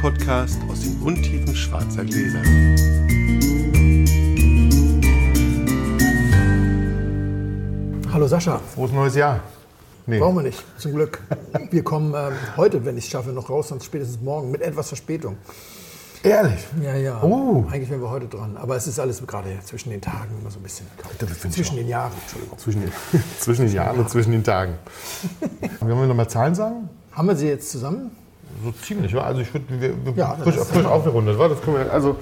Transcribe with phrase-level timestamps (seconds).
[0.00, 2.40] Podcast aus den Untiefen schwarzer Gläser.
[8.10, 8.58] Hallo Sascha.
[8.74, 9.40] Frohes neues Jahr.
[10.06, 10.18] Nee.
[10.18, 11.20] Brauchen wir nicht, zum Glück.
[11.70, 14.88] Wir kommen ähm, heute, wenn ich es schaffe, noch raus, sonst spätestens morgen mit etwas
[14.88, 15.36] Verspätung.
[16.22, 16.66] Ehrlich?
[16.82, 17.22] Ja, ja.
[17.22, 17.66] Oh.
[17.70, 18.56] Eigentlich wären wir heute dran.
[18.56, 20.86] Aber es ist alles gerade zwischen den Tagen immer so ein bisschen.
[21.50, 22.58] Zwischen den Jahren, Entschuldigung.
[22.58, 22.92] Zwischen den,
[23.38, 24.78] zwischen den Jahren und zwischen den Tagen.
[25.80, 26.88] Wollen wir nochmal Zahlen sagen?
[27.12, 28.12] Haben wir sie jetzt zusammen?
[28.64, 29.22] So ziemlich, ja.
[29.22, 31.48] Also ich würde ja, frisch, frisch aufgerundet, war.
[31.48, 32.16] Das können wir, also,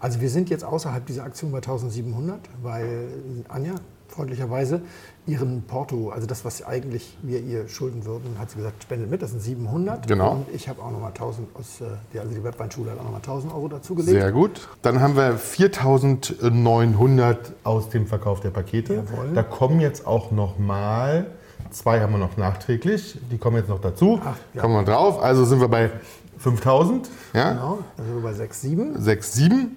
[0.00, 3.08] also wir sind jetzt außerhalb dieser Aktion bei 1700, weil
[3.48, 3.74] Anja
[4.08, 4.80] freundlicherweise
[5.26, 9.22] ihren Porto, also das, was eigentlich wir ihr schulden würden, hat sie gesagt, spendet mit,
[9.22, 10.06] das sind 700.
[10.06, 10.32] Genau.
[10.32, 11.82] Und ich habe auch nochmal 1000 aus,
[12.14, 14.18] also die Webweinschule hat auch nochmal 1000 Euro dazugelegt.
[14.18, 14.68] Sehr gut.
[14.82, 18.94] Dann haben wir 4900 aus dem Verkauf der Pakete.
[18.94, 19.32] Jawohl.
[19.34, 21.26] Da kommen jetzt auch nochmal,
[21.70, 24.20] zwei haben wir noch nachträglich, die kommen jetzt noch dazu.
[24.24, 24.62] Ach, ja.
[24.62, 25.22] Kommen wir drauf.
[25.22, 25.90] Also sind wir bei
[26.38, 27.08] 5000.
[27.32, 27.52] Ja?
[27.52, 29.02] Genau, also bei 6, 7.
[29.02, 29.76] 6, 7.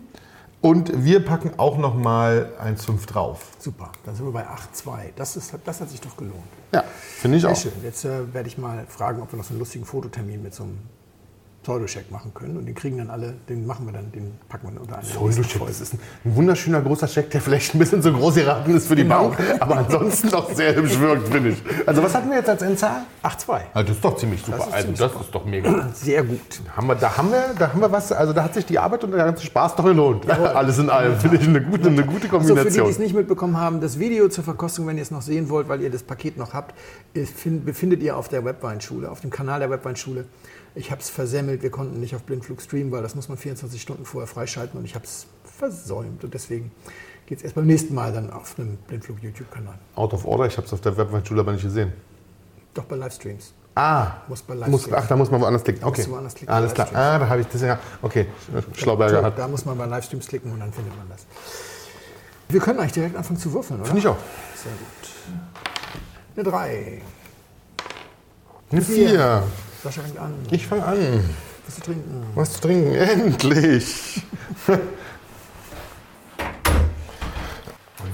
[0.62, 3.46] Und wir packen auch noch mal 1,5 drauf.
[3.60, 5.12] Super, dann sind wir bei 8,2.
[5.16, 6.44] Das, ist, das hat sich doch gelohnt.
[6.74, 7.56] Ja, finde ich Sehr auch.
[7.56, 7.72] schön.
[7.82, 10.64] Jetzt äh, werde ich mal fragen, ob wir noch so einen lustigen Fototermin mit so
[10.64, 10.80] einem
[11.70, 12.58] Pseudocheck machen können.
[12.58, 15.08] Und den kriegen dann alle, den machen wir dann, den packen wir dann unter einen.
[15.08, 18.76] Pseudocheck, das ist ein, ein wunderschöner großer Scheck, der vielleicht ein bisschen zu groß geraten
[18.76, 19.30] ist für die Genau.
[19.30, 21.64] Bank, aber ansonsten doch sehr hübsch wirkt, finde ich.
[21.86, 23.04] Also was hatten wir jetzt als Endzahl?
[23.24, 23.52] 8,2.
[23.74, 24.58] Also das ist doch ziemlich super.
[24.58, 25.22] Das ist also das super.
[25.26, 25.90] ist doch mega.
[25.94, 26.40] Sehr gut.
[26.76, 29.04] Haben wir, da, haben wir, da haben wir was, also da hat sich die Arbeit
[29.04, 30.28] und der ganze Spaß doch gelohnt.
[30.30, 32.90] Alles in allem, finde ich eine gute, eine gute So, für die, die Kombination.
[32.90, 35.82] es nicht mitbekommen haben, das Video zur Verkostung, wenn ihr es noch sehen wollt, weil
[35.82, 36.74] ihr das Paket noch habt,
[37.14, 40.26] find- befindet ihr auf der Webweinschule, auf dem Kanal der Webweinschule.
[40.80, 43.82] Ich habe es versemmelt, wir konnten nicht auf Blindflug streamen, weil das muss man 24
[43.82, 46.24] Stunden vorher freischalten und ich habe es versäumt.
[46.24, 46.72] Und deswegen
[47.26, 49.78] geht es erst beim nächsten Mal dann auf einem Blindflug-YouTube-Kanal.
[49.96, 51.92] Out of Order, ich habe es auf der Webweinschule aber nicht gesehen.
[52.74, 53.52] Doch bei Livestreams.
[53.76, 55.84] Ah, Muss bei muss, ach, da muss man woanders klicken.
[55.84, 56.88] Okay, woanders klicken, alles klar.
[56.94, 57.78] Ah, da habe ich das ja.
[58.02, 58.28] Okay,
[58.74, 59.38] Schlauberger hat.
[59.38, 61.26] Da muss man bei Livestreams klicken und dann findet man das.
[62.48, 63.88] Wir können eigentlich direkt anfangen zu würfeln, oder?
[63.88, 64.18] Finde ich auch.
[64.56, 65.36] Sehr gut.
[66.38, 67.02] Eine 3.
[68.72, 69.44] Eine Vier.
[69.84, 70.34] Sascha fängt an.
[70.52, 71.24] Ich fange an.
[71.66, 72.24] Was zu trinken?
[72.36, 72.96] Was zu trinken?
[72.96, 74.22] Endlich!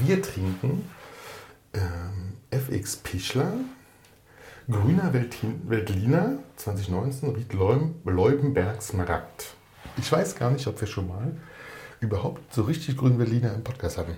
[0.05, 0.87] Wir trinken
[1.73, 3.53] ähm, FX Pichler,
[4.69, 9.55] Grüner Veltin, Veltliner 2019, Ried Leubenberg Smaragd.
[9.97, 11.35] Ich weiß gar nicht, ob wir schon mal
[12.01, 14.17] überhaupt so richtig grünen Veltliner im Podcast hatten.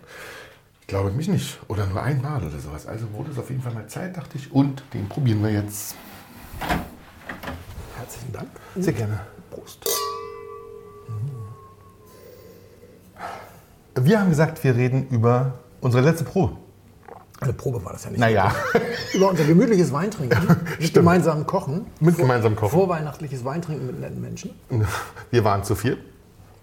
[0.82, 1.60] Ich glaube mich nicht.
[1.70, 2.86] Oder nur einmal oder sowas.
[2.88, 4.52] Also wurde es auf jeden Fall mal Zeit, dachte ich.
[4.52, 5.96] Und den probieren wir jetzt.
[7.98, 8.48] Herzlichen Dank.
[8.78, 9.20] Sehr gerne.
[9.52, 9.86] Prost.
[14.00, 16.56] Wir haben gesagt, wir reden über unsere letzte Probe.
[17.40, 18.20] Eine Probe war das ja nicht.
[18.20, 18.54] Naja,
[19.14, 20.40] Über unser gemütliches Weintrinken,
[20.80, 22.72] mit gemeinsamem Kochen, mit gemeinsamem Kochen.
[22.72, 24.52] vorweihnachtliches Weintrinken mit netten Menschen.
[25.32, 25.98] Wir waren zu vier.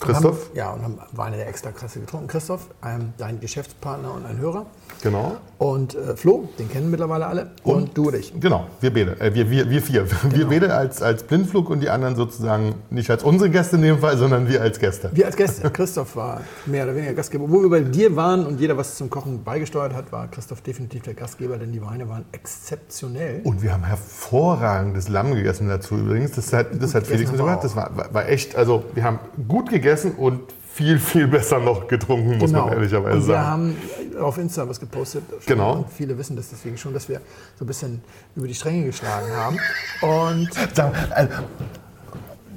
[0.01, 2.27] Christoph, Haben, ja, und haben Weine der Extraklasse getrunken.
[2.27, 4.67] Christoph, ähm, dein Geschäftspartner und ein Hörer.
[5.03, 5.37] Genau.
[5.56, 7.53] Und äh, Flo, den kennen mittlerweile alle.
[7.62, 8.32] Und, du und ich.
[8.38, 9.19] Genau, wir beide.
[9.21, 10.06] Äh, wir, wir, wir vier.
[10.31, 13.99] Wir beide als, als Blindflug und die anderen sozusagen nicht als unsere Gäste in dem
[14.00, 15.10] Fall, sondern wir als Gäste.
[15.15, 15.71] Wir als Gäste.
[15.71, 17.49] Christoph war mehr oder weniger Gastgeber.
[17.49, 21.03] Wo wir bei dir waren und jeder was zum Kochen beigesteuert hat, war Christoph definitiv
[21.03, 23.41] der Gastgeber, denn die Weine waren exzeptionell.
[23.44, 26.33] Und wir haben hervorragendes Lamm gegessen dazu übrigens.
[26.33, 27.62] Das hat, das hat Felix mitgebracht.
[27.62, 29.19] Das war, war, echt, also wir haben
[29.49, 30.41] gut gegessen und
[30.75, 33.16] viel, viel besser noch getrunken, muss man ehrlicherweise Genau.
[33.16, 33.47] und wir sagen.
[33.47, 33.77] haben
[34.21, 35.25] auf Insta was gepostet.
[35.47, 35.77] Genau.
[35.79, 37.21] Und viele wissen das deswegen schon, dass wir
[37.59, 38.03] so ein bisschen
[38.37, 39.59] über die Stränge geschlagen haben.
[40.03, 40.51] Und
[41.11, 41.33] also,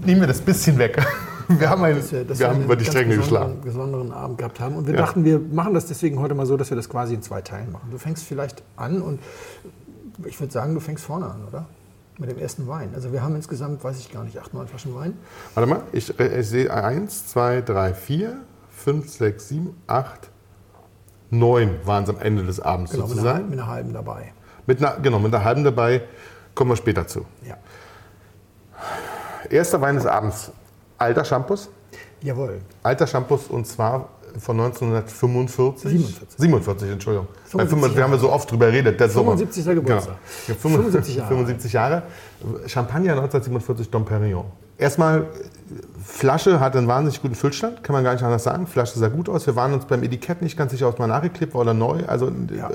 [0.05, 1.03] nehmen wir das bisschen weg.
[1.49, 3.61] Wir haben, ein, dass wir, dass wir haben einen über die Stränge besonderen- geschlagen.
[3.63, 4.75] besonderen Abend gehabt haben.
[4.75, 4.99] Und wir Ja.
[4.99, 7.71] dachten, wir machen das deswegen heute mal so, dass wir das quasi in zwei Teilen
[7.71, 7.87] machen.
[7.89, 9.21] Du fängst vielleicht an und
[10.25, 11.65] ich würde sagen, du fängst vorne an, oder?
[12.17, 12.89] Mit dem ersten Wein.
[12.95, 15.13] Also wir haben insgesamt, weiß ich gar nicht, acht, neun Flaschen Wein.
[15.53, 18.35] Warte mal, ich, ich sehe 1, 2, 3, 4,
[18.75, 20.29] 5, 6, 7, 8,
[21.29, 23.49] 9 waren es am Ende des Abends Genau, mit einer, sozusagen.
[23.49, 24.33] mit einer halben dabei.
[24.65, 26.01] Mit einer, genau, mit einer halben dabei
[26.55, 27.25] kommen wir später zu.
[27.45, 27.57] Ja.
[29.49, 30.51] Erster Wein des Abends,
[30.97, 31.69] alter Shampoos.
[32.21, 32.61] Jawohl.
[32.83, 34.09] Alter Shampoos und zwar
[34.39, 35.89] von 1945.
[35.89, 36.39] 47.
[36.39, 37.27] 47, Entschuldigung.
[37.53, 38.99] Bei 75 25, wir haben ja so oft drüber geredet.
[38.99, 39.31] Der Sommer.
[39.37, 39.65] 75.
[39.75, 40.15] Geburtstag.
[40.45, 40.47] Genau.
[40.47, 41.27] Ja, 75 Jahre.
[41.29, 42.03] 75 Jahre.
[42.67, 44.45] Champagner 1947 Dom Perignon.
[44.77, 45.27] Erstmal,
[46.03, 48.67] Flasche hat einen wahnsinnig guten Füllstand, kann man gar nicht anders sagen.
[48.67, 49.45] Flasche sah gut aus.
[49.47, 52.03] Wir waren uns beim Etikett nicht ganz sicher, ob es mal nachgeklebt war oder neu.
[52.07, 52.69] Also, Ja.
[52.69, 52.73] äh,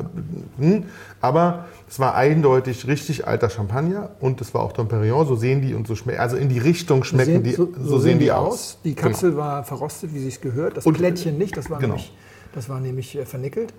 [0.58, 0.84] hm.
[1.20, 5.26] Aber es war eindeutig richtig alter Champagner und es war auch Dom Perignon.
[5.26, 6.20] So sehen die und so schmecken.
[6.20, 7.52] Also in die Richtung schmecken die.
[7.52, 8.78] so, so, sehen die aus.
[8.84, 10.76] Die Kapsel war verrostet, wie sie es gehört.
[10.76, 11.94] Das Und- Plättchen nicht, das war Genau.
[11.94, 12.12] nämlich
[12.54, 13.72] Das war nämlich äh, vernickelt.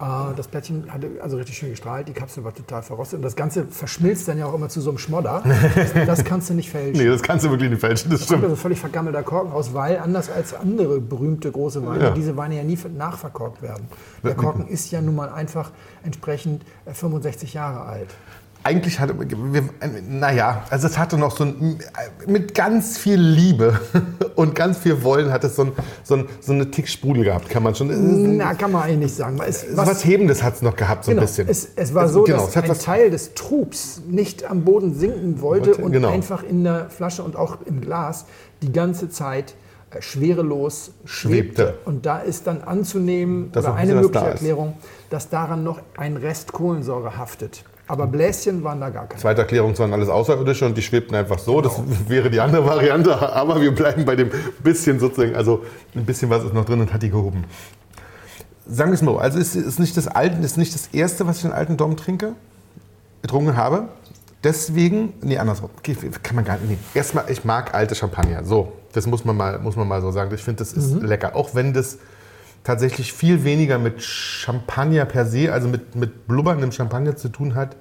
[0.00, 0.04] Äh,
[0.36, 2.08] das Plättchen hatte also richtig schön gestrahlt.
[2.08, 3.16] Die Kapsel war total verrostet.
[3.18, 5.42] Und das Ganze verschmilzt dann ja auch immer zu so einem Schmodder.
[5.74, 7.02] Das, das kannst du nicht fälschen.
[7.02, 8.44] Nee, das kannst du wirklich nicht fälschen, das Da kommt stimmt.
[8.44, 12.10] also völlig vergammelter Korken raus, weil anders als andere berühmte große Weine, Ja.
[12.10, 13.86] diese Weine ja nie nachverkorkt werden.
[14.22, 15.70] Der Korken ist ja nun mal einfach
[16.02, 18.08] entsprechend äh, 65 Jahre alt.
[18.68, 19.62] Eigentlich hatte, wir,
[20.10, 21.78] naja, also es hatte noch so ein,
[22.26, 23.80] mit ganz viel Liebe
[24.34, 25.72] und ganz viel Wollen hat es so, ein,
[26.04, 28.36] so, ein, so eine Tick Sprudel gehabt, kann man schon.
[28.36, 29.40] Na, kann man eigentlich nicht sagen.
[29.46, 31.48] Es, Was, was Hebendes hat es noch gehabt, so genau, ein bisschen.
[31.48, 35.40] Es, es war so, genau, dass ein was- Teil des Trubs nicht am Boden sinken
[35.40, 36.10] wollte und genau.
[36.10, 38.26] einfach in der Flasche und auch im Glas
[38.60, 39.54] die ganze Zeit
[39.92, 41.62] äh, schwerelos schwebte.
[41.62, 41.74] Schwebte.
[41.86, 44.28] Und da ist dann anzunehmen, Dass oder eine mögliche da.
[44.28, 44.74] Erklärung,
[45.08, 47.64] dass daran noch ein Rest Kohlensäure haftet.
[47.88, 49.18] Aber Bläschen waren da gar keine.
[49.18, 51.62] Zweite Erklärung, es waren alles Außerirdische und die schwebten einfach so.
[51.62, 54.30] Das wäre die andere Variante, aber wir bleiben bei dem
[54.62, 55.64] bisschen sozusagen, also
[55.94, 57.44] ein bisschen was ist noch drin und hat die gehoben.
[58.66, 61.26] Sagen wir es mal, so, also es ist nicht das, Alten, ist nicht das erste,
[61.26, 62.34] was ich in alten Dom trinke,
[63.22, 63.88] getrunken habe.
[64.44, 66.78] Deswegen, nee, andersrum, okay, kann man gar nicht, nee.
[66.94, 70.30] Erstmal, ich mag alte Champagner, so, das muss man mal, muss man mal so sagen.
[70.34, 71.98] Ich finde, das ist lecker, auch wenn das
[72.64, 77.76] tatsächlich viel weniger mit Champagner per se, also mit, mit blubberndem Champagner zu tun hat,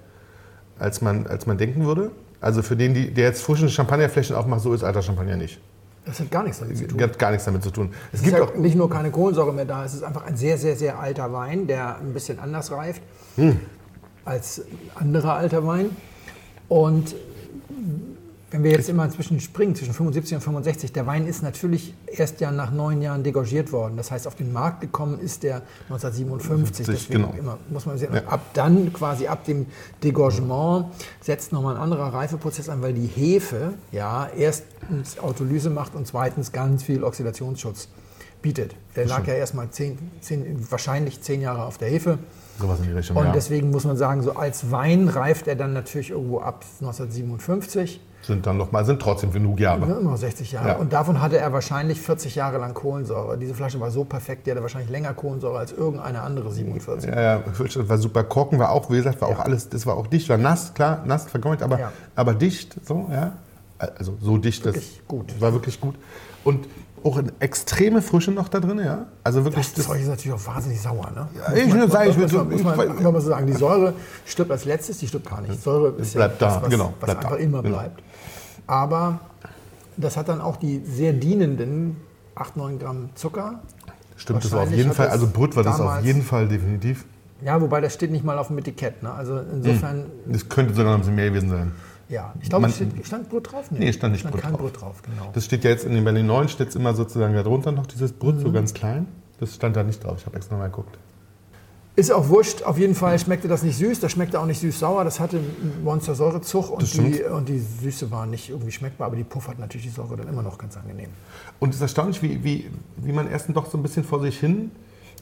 [0.80, 2.12] als man, als man denken würde.
[2.40, 5.60] Also für den, die, der jetzt frischen Champagnerflächen aufmacht, so ist alter Champagner nicht.
[6.06, 7.02] Das hat gar nichts damit zu tun.
[7.02, 7.92] Hat gar nichts damit zu tun.
[8.14, 10.26] Es Es gibt ist auch, halt nicht nur keine Kohlensäure mehr da, es ist einfach
[10.26, 13.02] ein sehr, sehr, sehr alter Wein, der ein bisschen anders reift
[13.36, 13.60] Hm.
[14.24, 14.62] als
[14.96, 15.90] anderer alter Wein.
[16.70, 17.16] Und
[18.50, 22.40] wenn wir jetzt immer zwischen springen, zwischen 75 und 65, der Wein ist natürlich erst
[22.40, 23.98] ja nach neun Jahren degorgiert worden.
[23.98, 26.86] Das heißt, auf den Markt gekommen ist der 1957.
[26.86, 27.34] 50, Deswegen genau.
[27.38, 28.22] immer, muss man sehen, Ja.
[28.28, 29.66] ab dann, quasi ab dem
[30.02, 30.86] Degorgement,
[31.20, 36.54] setzt nochmal ein anderer Reifeprozess an, weil die Hefe ja erstens Autolyse macht und zweitens
[36.54, 37.90] ganz viel Oxidationsschutz
[38.42, 38.76] bietet.
[38.96, 42.18] Der lag ja erstmal zehn, zehn, wahrscheinlich zehn Jahre auf der Hefe.
[42.62, 43.32] sowas in die Richtung, Und ja.
[43.34, 48.46] deswegen muss man sagen, so als Wein reift er dann natürlich irgendwo ab 1957, Sind
[48.46, 49.88] dann noch mal, sind trotzdem genug Jahre.
[49.88, 50.68] ne, immer 60 Jahre.
[50.68, 50.76] Ja.
[50.76, 53.38] Und davon hatte er wahrscheinlich 40 Jahre lang Kohlensäure.
[53.38, 57.10] Diese Flasche war so perfekt, die hatte wahrscheinlich länger Kohlensäure als irgendeine andere 47.
[57.10, 57.44] Ja, ja,
[57.90, 58.24] war super.
[58.26, 61.04] Korken war auch, wie gesagt, war auch alles, das war auch dicht, war nass, klar,
[61.06, 61.92] nass, vergommelt, aber, Ja.
[62.16, 63.34] aber dicht, so, ja.
[63.80, 65.40] Also so dicht, Wirklich das gut.
[65.40, 65.96] war wirklich gut.
[66.44, 66.68] Und
[67.04, 69.06] auch eine extreme Frische noch da drin, ja.
[69.24, 71.12] Also wirklich, Das Zeug ist natürlich auch wahnsinnig sauer.
[71.16, 71.28] Ne?
[71.36, 73.94] Ja, ich würde würde- man, muss ich man einfach mal so sagen, die Säure
[74.26, 75.62] stirbt als letztes, die stirbt gar nicht.
[75.62, 77.78] Säure ist Bleibt ja da, das, was, genau, was einfach da, immer genau.
[77.78, 78.02] bleibt.
[78.66, 79.20] Aber
[79.96, 81.98] das hat dann auch die sehr dienenden
[82.36, 83.60] 8, 9 Gramm Zucker.
[84.16, 85.06] stimmt das auf jeden Fall.
[85.06, 87.06] das Also Brut war das auf jeden Fall definitiv.
[87.44, 89.04] Ja, wobei das steht nicht mal auf dem Etikett.
[89.04, 89.12] Ne?
[89.14, 91.72] Also insofern, Das könnte sogar noch ein bisschen mehr gewesen sein.
[92.10, 92.34] Ja.
[92.42, 93.70] Ich glaube, steht, stand Brot drauf?
[93.72, 94.62] Nee, stand nicht stand Brot kein drauf.
[94.62, 95.30] Brot drauf, genau.
[95.34, 98.36] Das steht ja jetzt in den, den neuen steht immer sozusagen darunter noch dieses Brut,
[98.36, 98.42] Mhm.
[98.42, 99.08] so ganz klein.
[99.40, 100.18] Das stand da nicht drauf.
[100.20, 100.98] Ich habe extra mal geguckt.
[101.96, 102.62] Ist auch wurscht.
[102.62, 104.00] Auf jeden Fall schmeckte das nicht süß.
[104.00, 105.04] Das schmeckte auch nicht süß-sauer.
[105.04, 105.40] Das hatte
[105.84, 109.94] Monster-Säurezug und die, und die Süße war nicht irgendwie schmeckbar, aber die puffert natürlich die
[109.94, 111.10] Säure dann immer noch ganz angenehm.
[111.60, 114.40] Und es ist erstaunlich, wie, wie, wie man erst doch so ein bisschen vor sich
[114.40, 114.72] hin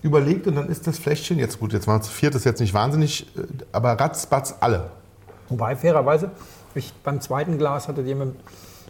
[0.02, 2.46] überlegt und dann ist das Fläschchen, jetzt gut, jetzt waren es zu viert, das ist
[2.46, 3.42] jetzt nicht wahnsinnig, äh,
[3.72, 4.92] aber ratzbatz alle.
[5.50, 6.30] Wobei, fairerweise,
[6.76, 8.36] ich beim zweiten Glas hatte dir mit-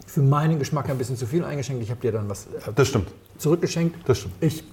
[0.07, 1.81] für meinen Geschmack ein bisschen zu viel eingeschenkt.
[1.83, 3.07] Ich habe dir dann was äh, Das stimmt.
[3.37, 4.07] zurückgeschenkt.
[4.07, 4.35] Das stimmt.
[4.41, 4.63] Ich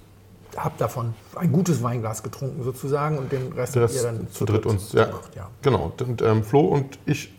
[0.57, 4.67] habe davon ein gutes Weinglas getrunken sozusagen und den Rest habt ihr dann zu dritt
[4.67, 5.05] uns, ja.
[5.07, 5.49] gemacht, ja.
[5.63, 5.93] Genau.
[5.99, 7.33] Und ähm, Flo und ich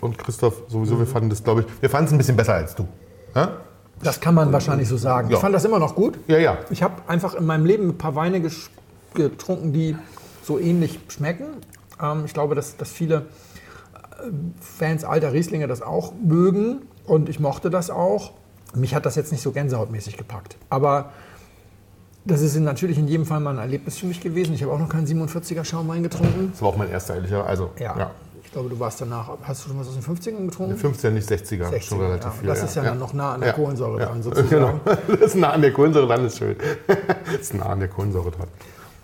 [0.00, 0.98] und Christoph sowieso, Mhm.
[1.00, 2.86] wir fanden das, glaube ich, wir fanden es ein bisschen besser als du.
[3.34, 3.56] Ja?
[4.02, 5.28] Das kann man wahrscheinlich so sagen.
[5.30, 5.36] Ja.
[5.36, 6.18] Ich fand das immer noch gut.
[6.28, 6.58] Ja, ja.
[6.70, 8.40] Ich habe einfach in meinem Leben ein paar Weine
[9.14, 9.96] getrunken, die
[10.44, 11.46] so ähnlich schmecken.
[12.00, 13.26] Ähm, ich glaube, dass, dass viele
[14.60, 18.32] Fans alter Rieslinge das auch mögen und ich mochte das auch.
[18.74, 20.56] Mich hat das jetzt nicht so gänsehautmäßig gepackt.
[20.68, 21.10] Aber
[22.24, 24.54] das ist natürlich in jedem Fall mal ein Erlebnis für mich gewesen.
[24.54, 26.50] Ich habe auch noch keinen 47er Schaumwein getrunken.
[26.52, 27.46] Das war auch mein erster, ehrlicher.
[27.46, 27.96] Also, Ja.
[27.98, 28.10] ja.
[28.44, 29.28] Ich glaube, du warst danach.
[29.42, 30.78] Hast du schon was aus den 50ern getrunken?
[30.78, 32.30] 15, nicht 60er, 60er, schon relativ ja.
[32.30, 32.48] viel.
[32.48, 34.48] Das ist ja dann noch nah an der Kohlensäure dran, sozusagen.
[34.48, 34.80] Genau.
[35.06, 36.56] Das ist nah an der Kohlensäure dran, ist schön.
[37.26, 38.48] Das ist nah an der Kohlensäure dran.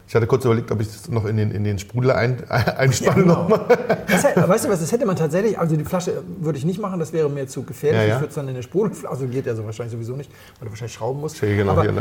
[0.06, 3.22] Ich hatte kurz überlegt, ob ich das noch in den, in den Sprudel ein, einspanne
[3.22, 3.34] genau.
[3.48, 3.66] nochmal.
[4.06, 6.78] Das, hätte- weißt du was, das hätte man tatsächlich, also die Flasche würde ich nicht
[6.78, 8.02] machen, das wäre mir zu gefährlich.
[8.02, 8.14] Ja, ja.
[8.16, 10.30] Ich würde es dann in eine Sprudelflasche, also geht ja so wahrscheinlich sowieso nicht,
[10.60, 11.40] weil du wahrscheinlich schrauben musst.
[11.40, 11.98] Ja, genau, Aber einen,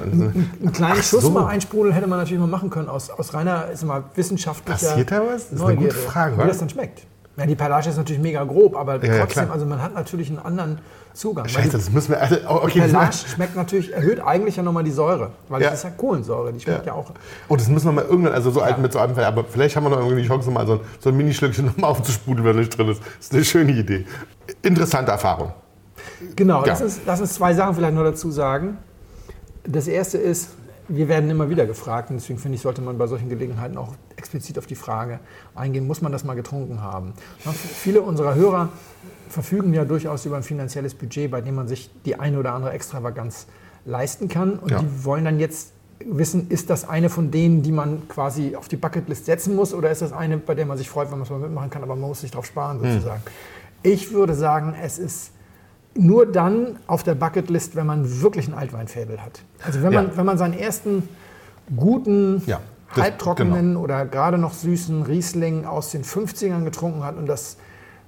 [0.62, 1.30] einen kleinen Ach Schuss so.
[1.30, 5.12] mal einsprudeln hätte man natürlich mal machen können, aus, aus reiner, ist mal wissenschaftlicher Passiert
[5.12, 5.50] da was?
[5.50, 6.46] Das ist eine Neugierde, gute Frage, Wie wa?
[6.48, 7.04] das dann schmeckt.
[7.36, 9.54] Ja, die Perlage ist natürlich mega grob, aber Ja, ja, trotzdem, klar.
[9.54, 10.78] also man hat natürlich einen anderen
[11.14, 11.48] Zugang.
[11.48, 12.22] Scheiße, die das müssen wir.
[12.22, 15.70] Also, okay, das Perlage schmeckt natürlich, erhöht eigentlich ja nochmal die Säure, weil Ja.
[15.72, 16.94] das ist ja Kohlensäure, die schmeckt Ja.
[16.94, 17.12] ja, auch.
[17.50, 18.82] oh, das müssen wir mal irgendwann, also so alt Ja.
[18.84, 20.80] mit so altem Fall, aber vielleicht haben wir noch irgendwie die Chance, mal so ein,
[21.00, 23.02] so ein Minischlückchen nochmal aufzusprudeln, wenn nicht drin ist.
[23.02, 24.06] Das ist eine schöne Idee.
[24.62, 25.54] Interessante Erfahrung.
[26.36, 26.68] Genau, Ja.
[26.68, 28.78] lass, uns, lass uns zwei Sachen vielleicht noch dazu sagen.
[29.66, 30.50] Das erste ist,
[30.88, 33.94] wir werden immer wieder gefragt und deswegen finde ich, sollte man bei solchen Gelegenheiten auch
[34.16, 35.20] explizit auf die Frage
[35.56, 37.14] eingehen, muss man das mal getrunken haben?
[37.54, 38.70] Viele unserer Hörer
[39.30, 42.72] verfügen ja durchaus über ein finanzielles Budget, bei dem man sich die eine oder andere
[42.72, 43.48] Extravaganz
[43.86, 44.80] leisten kann und Ja.
[44.80, 45.74] die wollen dann jetzt
[46.06, 49.90] wissen, ist das eine von denen, die man quasi auf die Bucketlist setzen muss oder
[49.92, 51.96] ist das eine, bei der man sich freut, wenn man es mal mitmachen kann, aber
[51.96, 53.22] man muss sich drauf sparen sozusagen.
[53.84, 55.33] Ich würde sagen, es ist
[55.96, 59.42] nur dann auf der Bucketlist, wenn man wirklich ein Altweinfäbel hat.
[59.64, 60.18] Also wenn man, Ja.
[60.18, 61.08] wenn man seinen ersten
[61.76, 62.58] guten, Ja,
[62.90, 63.04] das- genau.
[63.06, 67.58] halbtrockenen oder gerade noch süßen Riesling aus den 50ern getrunken hat und das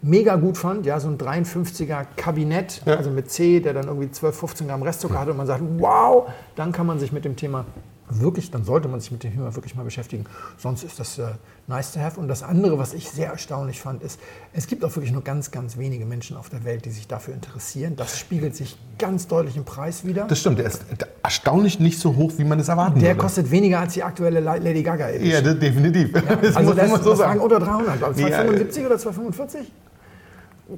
[0.02, 2.96] mega gut fand, ja, so ein 53er Kabinett, Ja.
[2.96, 6.28] also mit C, der dann irgendwie 12, 15 Gramm Restzucker hat und man sagt, wow,
[6.56, 7.66] dann kann man sich mit dem Thema
[8.10, 10.26] wirklich, dann sollte man sich mit dem Thema wirklich mal beschäftigen.
[10.58, 11.28] Sonst ist das äh,
[11.68, 12.20] nice to have.
[12.20, 14.20] Und das andere, was ich sehr erstaunlich fand, ist,
[14.54, 17.34] es gibt auch wirklich nur ganz, ganz wenige Menschen auf der Welt, die sich dafür
[17.34, 17.96] interessieren.
[17.96, 20.26] Das spiegelt sich ganz deutlich im Preis wieder.
[20.26, 20.86] Das stimmt, der ist
[21.24, 23.22] erstaunlich nicht so hoch, wie man es erwarten Der würde.
[23.22, 25.32] kostet weniger als die aktuelle Lady Gaga Edition.
[25.32, 26.12] Ja, das, definitiv.
[26.42, 27.40] Das also muss das, man so sagen.
[27.40, 28.26] unter 300, glaube ich.
[28.26, 29.72] Nee, 275 oder 245?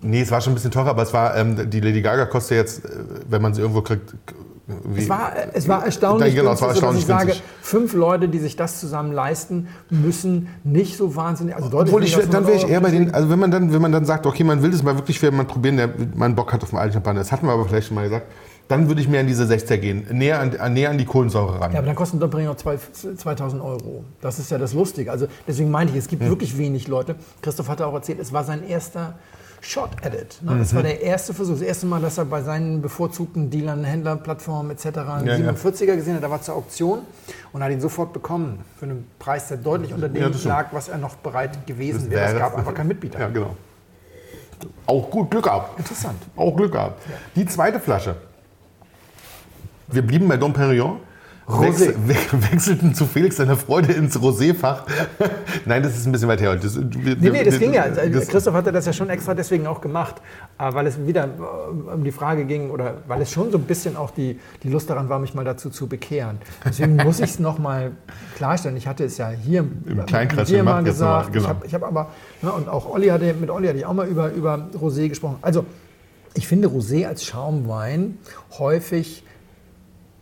[0.01, 2.57] Nee, es war schon ein bisschen teurer, aber es war, ähm, die Lady Gaga kostet
[2.57, 2.89] jetzt, äh,
[3.29, 4.13] wenn man sie irgendwo kriegt,
[4.67, 8.27] irgendwie- Es war, es war erstaunlich Genau, es war sodass ich erstaunlich sage, fünf Leute,
[8.29, 12.63] die sich das zusammen leisten, müssen nicht so wahnsinnig, also Obwohl ich, dann wäre ich
[12.65, 14.71] 100 eher bei den, also wenn man dann, wenn man dann sagt, okay, man will
[14.71, 17.31] das mal wirklich für jemanden probieren, der man Bock hat auf einen alten Champagner, das
[17.31, 18.27] hatten wir aber vielleicht schon mal gesagt,
[18.67, 21.62] dann würde ich mehr in diese 60er gehen, näher an, an- näher an die Kohlensäure
[21.62, 21.71] ran.
[21.71, 22.77] Ja, aber dann kostet ein zwei-
[23.15, 24.03] 2000 Euro.
[24.19, 25.09] Das ist ja das Lustige.
[25.09, 27.15] Also deswegen meinte ich, es gibt wirklich wenig Leute.
[27.41, 29.13] Christoph hatte auch erzählt, es war sein erster
[29.62, 30.40] Shot-Edit.
[30.42, 30.60] Ne?
[30.62, 34.72] Es war der erste Versuch, das erste Mal, dass er bei seinen bevorzugten Dealern, Händlerplattformen
[34.72, 34.86] etc.
[34.98, 35.52] einen Ja, ja.
[35.52, 36.22] 47er gesehen hat.
[36.24, 37.00] Der war zur Auktion
[37.52, 38.64] und hat ihn sofort bekommen.
[38.78, 42.04] Für einen Preis, der deutlich unter dem Ja, das lag, was er noch bereit gewesen
[42.04, 42.34] Das wäre.
[42.34, 43.20] Es gab einfach keinen Mitbieter.
[43.20, 43.56] Ja, genau.
[44.86, 45.78] Auch gut Glück gehabt.
[45.78, 46.18] Interessant.
[46.36, 47.02] Auch Glück gehabt.
[47.36, 48.16] Die zweite Flasche.
[49.88, 51.00] Wir blieben bei Dom Perignon.
[51.48, 51.62] Rosé.
[51.62, 52.16] Wechsel, we
[52.51, 54.84] wechselten zu Felix seiner Freude ins Roséfach.
[55.66, 56.58] Nein, das ist ein bisschen weit her.
[56.58, 57.88] Das, Nee, nee, das ging ja.
[57.88, 60.16] das- Christoph hatte das ja schon extra deswegen auch gemacht,
[60.60, 63.63] äh, weil es wieder äh, um die Frage ging oder weil es schon so ein
[63.63, 66.39] bisschen auch die, die Lust daran war, mich mal dazu zu bekehren.
[66.66, 67.92] Deswegen muss ich es nochmal
[68.36, 68.75] klarstellen.
[68.75, 71.34] Ich hatte es ja hier Im Kleinkreis hier mal gesagt.
[71.34, 71.66] nochmal, genau.
[71.66, 72.12] Ich habe hab aber,
[72.42, 75.38] ne, und auch Olli hatte, mit Olli hatte ich auch mal über, über Rosé gesprochen.
[75.42, 75.63] Also,
[76.34, 78.18] ich finde Rosé als Schaumwein
[78.60, 79.24] häufig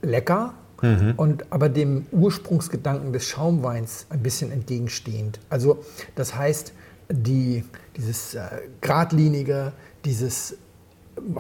[0.04, 0.54] lecker
[0.86, 1.14] Mhm.
[1.18, 5.40] und aber dem Ursprungsgedanken des Schaumweins ein bisschen entgegenstehend.
[5.50, 5.84] Also
[6.16, 6.74] das heißt,
[7.12, 7.64] die,
[7.96, 8.42] dieses äh,
[8.82, 9.74] geradlinige,
[10.06, 10.56] dieses äh,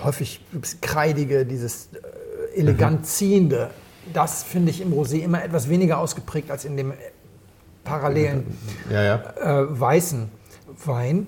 [0.04, 0.42] häufig
[0.82, 3.04] kreidige, dieses äh, elegant Mhm.
[3.06, 3.70] ziehende,
[4.14, 6.96] das finde ich im Rosé immer etwas weniger ausgeprägt als in dem äh,
[7.84, 8.46] parallelen
[8.92, 9.16] ja, ja.
[9.42, 10.30] äh, weißen
[10.86, 11.28] Wein.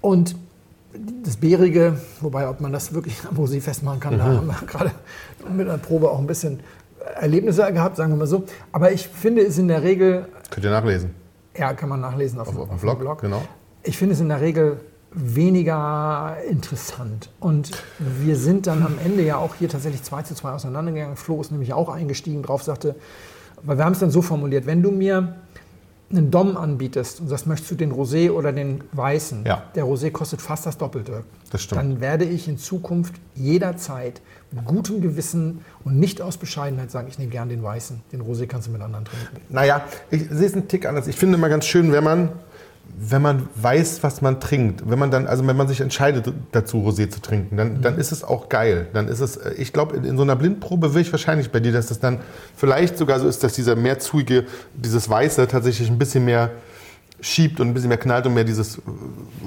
[0.00, 0.34] Und
[1.24, 4.90] das Bärige, wobei ob man das wirklich am Rosé festmachen kann, da haben wir gerade
[5.48, 6.60] mit einer Probe auch ein bisschen
[7.20, 8.44] Erlebnisse gehabt, sagen wir mal so.
[8.72, 11.14] Aber ich finde es in der Regel, Könnt ihr nachlesen.
[11.56, 13.20] ja, kann man nachlesen auf, Auf, auf, auf dem Blog.
[13.20, 13.42] genau.
[13.82, 14.80] Ich finde es in der Regel
[15.12, 17.30] weniger interessant.
[17.40, 21.16] Und wir sind dann am Ende ja auch hier tatsächlich 2 zu 2 auseinandergegangen.
[21.16, 22.94] Flo ist nämlich auch eingestiegen drauf, sagte,
[23.62, 25.36] weil wir haben es dann so formuliert, wenn du mir
[26.10, 29.44] einen Dom anbietest und sagst, möchtest du den Rosé oder den Weißen?
[29.46, 29.62] Ja.
[29.74, 31.24] Der Rosé kostet fast das Doppelte.
[31.50, 31.80] Das stimmt.
[31.80, 37.18] Dann werde ich in Zukunft jederzeit mit gutem Gewissen und nicht aus Bescheidenheit sagen, ich
[37.18, 38.00] nehme gern den Weißen.
[38.12, 39.40] Den Rosé kannst du mit anderen trinken.
[39.48, 41.06] Naja, ich sehe es einen Tick anders.
[41.06, 42.30] Ich finde immer ganz schön, wenn man,
[42.98, 44.88] wenn man weiß, was man trinkt.
[44.88, 48.12] Wenn man dann, also wenn man sich entscheidet, dazu Rosé zu trinken, dann, dann ist
[48.12, 48.88] es auch geil.
[48.92, 51.60] Dann ist es, äh, ich glaube, in, in so einer Blindprobe will ich wahrscheinlich bei
[51.60, 52.20] dir, dass das dann
[52.56, 54.44] vielleicht sogar so ist, dass dieser mehrzugige,
[54.74, 56.50] dieses Weiße tatsächlich ein bisschen mehr
[57.20, 58.80] schiebt und ein bisschen mehr knallt und mehr dieses äh,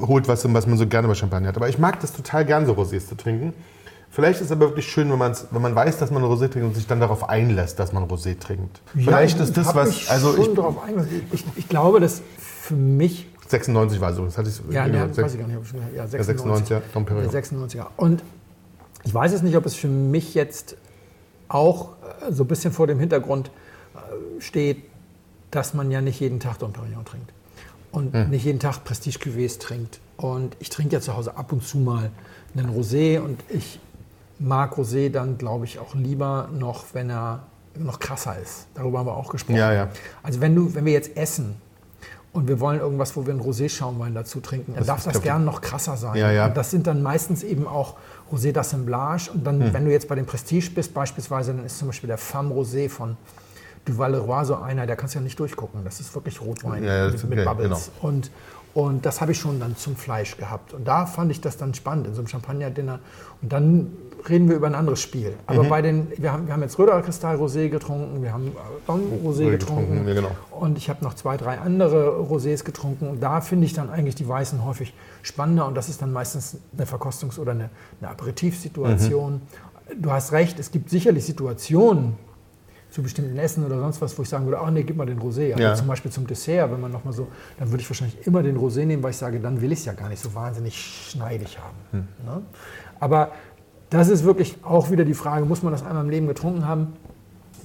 [0.02, 1.58] holt, was, was man so gerne bei Champagner hat.
[1.58, 3.54] Aber ich mag das total gern, so Rosés zu trinken.
[4.10, 6.68] Vielleicht ist es aber wirklich schön, wenn, man's, wenn man weiß, dass man Rosé trinkt
[6.68, 8.80] und sich dann darauf einlässt, dass man Rosé trinkt.
[8.94, 11.22] Vielleicht Ja, ist das was, also ich, eingelassen.
[11.32, 15.18] Ich, ich glaube, dass für mich 96 war so, das hatte ich Ja, genau, ne,
[15.18, 15.58] weiß ich gar nicht.
[15.58, 16.70] Ob ich schon, ja, 96, 96.
[16.70, 17.32] ja, Dom Perignon.
[17.32, 17.86] Der 96er.
[17.98, 18.24] Und
[19.04, 20.78] ich weiß jetzt nicht, ob es für mich jetzt
[21.50, 21.90] auch
[22.28, 23.52] äh, so ein bisschen vor dem Hintergrund
[23.96, 24.84] äh, steht,
[25.52, 27.32] dass man ja nicht jeden Tag Dom Perignon trinkt.
[27.92, 28.30] Und Hm.
[28.30, 30.00] nicht jeden Tag Prestige Cuvées trinkt.
[30.18, 32.10] Und ich trinke ja zu Hause ab und zu mal
[32.56, 33.80] einen Rosé und ich
[34.40, 37.44] mag Rosé dann, glaube ich, auch lieber noch, wenn er
[37.78, 38.68] noch krasser ist.
[38.74, 39.58] Darüber haben wir auch gesprochen.
[39.58, 39.90] Ja, ja.
[40.22, 41.56] Also wenn, du, wenn wir jetzt essen
[42.34, 45.46] und wir wollen irgendwas, wo wir einen Rosé-Schaumwein dazu trinken, dann Das darf das gern
[45.46, 46.16] noch krasser sein.
[46.18, 46.48] Ja, ja.
[46.48, 47.96] Und das sind dann meistens eben auch
[48.32, 49.30] Rosé d'Assemblage.
[49.30, 49.74] Und dann, Hm.
[49.74, 52.90] wenn du jetzt bei dem Prestige bist beispielsweise, dann ist zum Beispiel der Femme Rosé
[52.90, 53.16] von
[53.86, 55.82] Du Valeroy so einer, der kannst ja nicht durchgucken.
[55.84, 57.92] Das ist wirklich Rotwein Ja, ja, das mit, ist- mit Bubbles.
[58.02, 58.32] Und,
[58.74, 60.74] und das habe ich schon dann zum Fleisch gehabt.
[60.74, 63.00] Und da fand ich das dann spannend, in so einem Champagner-Dinner.
[63.42, 63.92] Und dann
[64.28, 65.30] reden wir über ein anderes Spiel.
[65.30, 65.36] Mhm.
[65.46, 68.52] Aber bei den, wir haben, wir haben jetzt Röder Kristall Rosé getrunken, wir haben
[68.88, 69.82] Don Rosé Rosé getrunken.
[69.82, 70.32] getrunken, ja, genau.
[70.52, 73.08] Und ich habe noch zwei, drei andere Rosés getrunken.
[73.08, 75.68] Und da finde ich dann eigentlich die Weißen häufig spannender.
[75.68, 77.70] Und das ist dann meistens eine Verkostungs- oder eine,
[78.02, 79.34] eine Aperitivsituation.
[79.34, 80.02] Mhm.
[80.02, 82.16] Du hast recht, es gibt sicherlich Situationen
[82.94, 85.20] zu bestimmten Essen oder sonst was, wo ich sagen würde, ach nee, gib mal den
[85.20, 85.54] Rosé.
[85.54, 85.74] Aber Ja.
[85.74, 88.56] zum Beispiel zum Dessert, wenn man noch mal so, dann würde ich wahrscheinlich immer den
[88.56, 90.78] Rosé nehmen, weil ich sage, dann will ich es ja gar nicht so wahnsinnig
[91.10, 91.76] schneidig haben.
[91.92, 92.08] Hm.
[92.24, 92.42] Ne?
[93.00, 93.32] Aber
[93.90, 96.94] das ist wirklich auch wieder die Frage, muss man das einmal im Leben getrunken haben?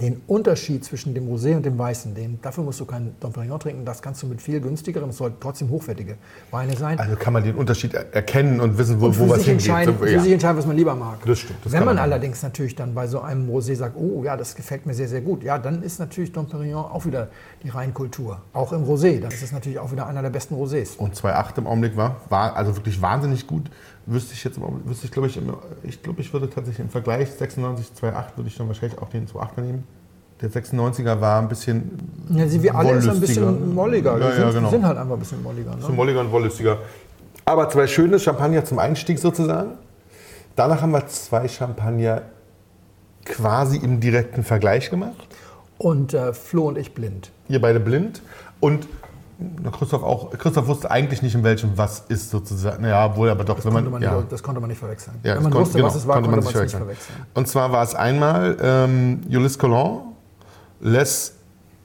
[0.01, 3.59] Den Unterschied zwischen dem Rosé und dem Weißen, den, dafür musst du keinen Dom Perignon
[3.59, 6.17] trinken, das kannst du mit viel günstigeren, es sollten trotzdem hochwertige
[6.53, 6.99] Weine sein.
[7.01, 9.87] Also kann man den Unterschied er- erkennen und wissen, wo, und wo für was hingeht.
[9.87, 10.21] So, für ja.
[10.21, 11.19] sich entscheiden, was man lieber mag.
[11.27, 14.23] Das stimmt, das Wenn man man allerdings natürlich dann bei so einem Rosé sagt, oh
[14.23, 17.29] ja, das gefällt mir sehr, sehr gut, ja, dann ist natürlich Dom Perignon auch wieder
[17.65, 18.41] die Reinkultur.
[18.53, 20.97] Auch im Rosé, dann ist natürlich auch wieder einer der besten Rosés.
[20.97, 23.69] Und 2,8 im Augenblick war, war also wirklich wahnsinnig gut.
[24.11, 25.39] Wüsste ich jetzt, wüsste ich glaube ich,
[25.83, 29.27] ich glaube, ich würde tatsächlich im Vergleich 96, 2,8 würde ich dann wahrscheinlich auch den
[29.27, 29.85] 2,8er nehmen.
[30.41, 31.91] Der 96er war ein bisschen
[32.31, 34.19] Ja, sie wie alle ist ein bisschen molliger.
[34.19, 34.71] Ja, sind, ja, genau.
[34.71, 35.77] sind halt einfach ein bisschen molliger.
[35.77, 35.89] Ne?
[35.91, 36.79] molliger und wollüstiger.
[37.45, 39.73] Aber zwei schöne Champagner zum Einstieg sozusagen.
[40.57, 42.23] Danach haben wir zwei Champagner
[43.27, 45.29] quasi im direkten Vergleich gemacht.
[45.77, 47.31] Und äh, Flo und ich blind.
[47.49, 48.23] Ihr beide blind.
[48.61, 48.89] Und
[49.79, 50.31] Christoph auch.
[50.33, 52.83] Christoph wusste eigentlich nicht, in welchem was ist sozusagen.
[52.83, 54.01] Naja, wohl, aber doch, wenn Konnte man.
[54.01, 54.17] man ja.
[54.17, 55.15] nicht, das konnte man nicht verwechseln.
[55.23, 56.81] Ja, Wenn das man kon- wusste, genau, was es war, konnte, man es nicht verwechseln.
[56.83, 57.27] verwechseln.
[57.35, 60.01] Und zwar war es einmal ähm, Ulysse Collin,
[60.81, 61.35] Les,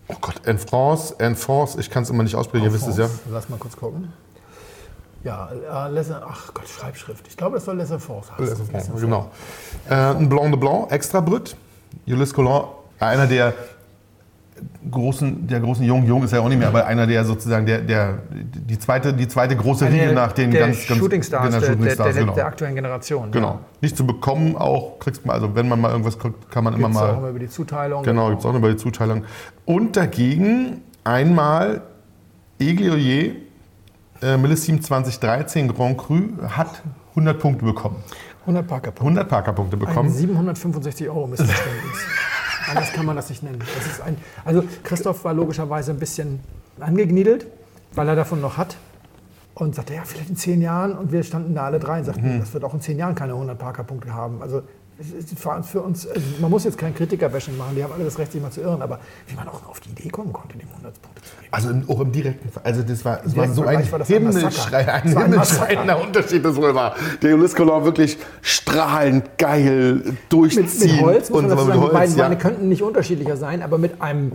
[0.07, 2.98] oh Gott, en France, en France, ich kann es immer nicht aussprechen, ihr wisst es
[2.98, 3.07] ja.
[3.31, 4.12] Lass mal kurz gucken.
[5.24, 7.27] Ja, äh, Laissez, ach Gott, Schreibschrift.
[7.27, 8.45] Ich glaube, es soll Laissez-Force heißen.
[8.45, 9.31] Les en France, genau.
[9.89, 11.55] Äh, ein Blanc de Blanc, extra Brut.
[12.07, 12.63] Ulysse Collin,
[13.00, 13.53] einer der
[14.89, 17.79] großen, der großen Jungen, Jung ist er auch nicht mehr, aber einer der sozusagen, der,
[17.79, 21.60] der, die, zweite, die zweite große Der, nach den der ganz, ganz Shooting Stars, genau,
[21.60, 22.36] der, Shooting der, Stars, der, genau.
[22.36, 23.31] der aktuellen Generation.
[23.31, 23.48] Genau.
[23.48, 23.60] Ja.
[23.81, 26.88] Nicht zu bekommen auch, kriegst man, also wenn man mal irgendwas kriegt, kann man immer
[26.88, 27.12] Gibt's mal.
[27.12, 28.03] auch immer über die Zuteilung.
[28.03, 29.24] Genau, gibt es auch bei der Zuteilung.
[29.65, 31.81] Und dagegen einmal
[32.60, 33.33] Eglioyer,
[34.22, 37.97] äh, Millissim 2013 Grand Cru, hat 100 Punkte bekommen.
[38.41, 39.04] 100 Parker-Punkte.
[39.04, 40.10] 100 Parker-Punkte Ein bekommen.
[40.10, 42.06] 765 Euro Missverständnis.
[42.69, 43.60] Anders kann man das nicht nennen.
[43.60, 46.39] Das ist ein, also Christoph war logischerweise ein bisschen
[46.80, 47.47] angegniedelt,
[47.93, 48.78] weil er davon noch hat.
[49.56, 50.97] Und sagte, ja, vielleicht in zehn Jahren.
[50.97, 53.34] Und wir standen da alle drei und sagten, das wird auch in zehn Jahren keine
[53.34, 54.41] 100 Parker-Punkte haben.
[54.41, 54.63] Also
[55.63, 58.41] für uns, also man muss jetzt kein Kritiker-Bashing machen, die haben alle das Recht, sich
[58.41, 58.82] mal zu irren.
[58.82, 61.47] Aber wie man auch auf die Idee kommen konnte, dem 100 Punkte zu geben.
[61.51, 64.88] Also im- auch im direkten Ver- Also das war, es war so ein das Himmelschrei,
[64.93, 66.95] ein Das himmelschreiender Unterschied das wohl war.
[67.21, 70.63] Der Collin wirklich strahlend, geil, durchziehen.
[70.65, 72.25] Mit, mit Holz, und so sagen, mit die beiden Holz, ja.
[72.25, 74.34] Weine könnten nicht unterschiedlicher sein, aber mit einem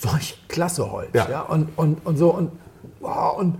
[0.00, 1.10] solch klasse Holz.
[1.14, 1.28] Ja.
[1.30, 1.40] Ja.
[1.42, 2.50] Und, und, und so und,
[3.00, 3.56] wow, und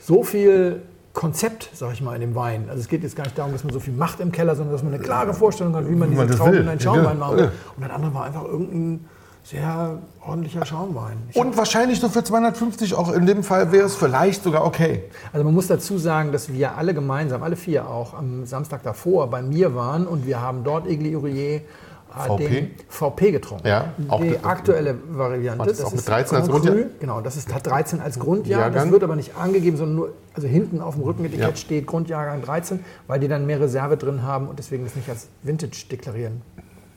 [0.00, 0.82] so viel
[1.16, 2.66] Konzept, sag ich mal, in dem Wein.
[2.68, 4.74] Also es geht jetzt gar nicht darum, dass man so viel macht im Keller, sondern
[4.74, 7.18] dass man eine klare Vorstellung hat, wie man diese man das Trauben in einen Schaumwein.
[7.18, 7.26] Ja.
[7.26, 7.50] Und
[7.80, 9.06] das andere war einfach irgendein
[9.42, 11.16] sehr ordentlicher Schaumwein.
[11.30, 15.04] Ich Und wahrscheinlich so für 250 auch in dem Fall wäre es vielleicht sogar okay.
[15.32, 19.30] Also man muss dazu sagen, dass wir alle gemeinsam, alle vier auch, am Samstag davor
[19.30, 21.62] bei mir waren und wir haben dort Egli Urier
[22.08, 22.70] VP?
[22.88, 23.66] VP getrunken.
[23.68, 25.58] Ja, auch die das- aktuelle Variante.
[25.58, 26.76] Was ist auch mit 13 als Grundjahr?
[26.98, 28.60] Genau, das ist, hat 13 als Grundjahr.
[28.66, 28.92] Das Jahrgang.
[28.92, 31.56] wird aber nicht angegeben, sondern nur, also hinten auf dem Rückenetikett Ja.
[31.56, 35.28] steht Grundjahrgang 13, weil die dann mehr Reserve drin haben und deswegen das nicht als
[35.42, 36.42] Vintage deklarieren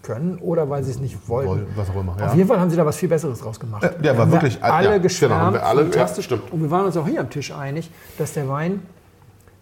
[0.02, 1.50] können oder weil sie es nicht wollten.
[1.50, 2.28] Woll- was auch immer, ja.
[2.28, 3.84] Auf jeden Fall haben sie da was viel Besseres draus gemacht.
[3.84, 6.54] Ja, der war Haben wir wirklich- alle ja, genau, geschwärmt, haben wir alle- ja, stimmt.
[6.54, 8.82] Und wir waren uns auch hier am Tisch einig, dass der Wein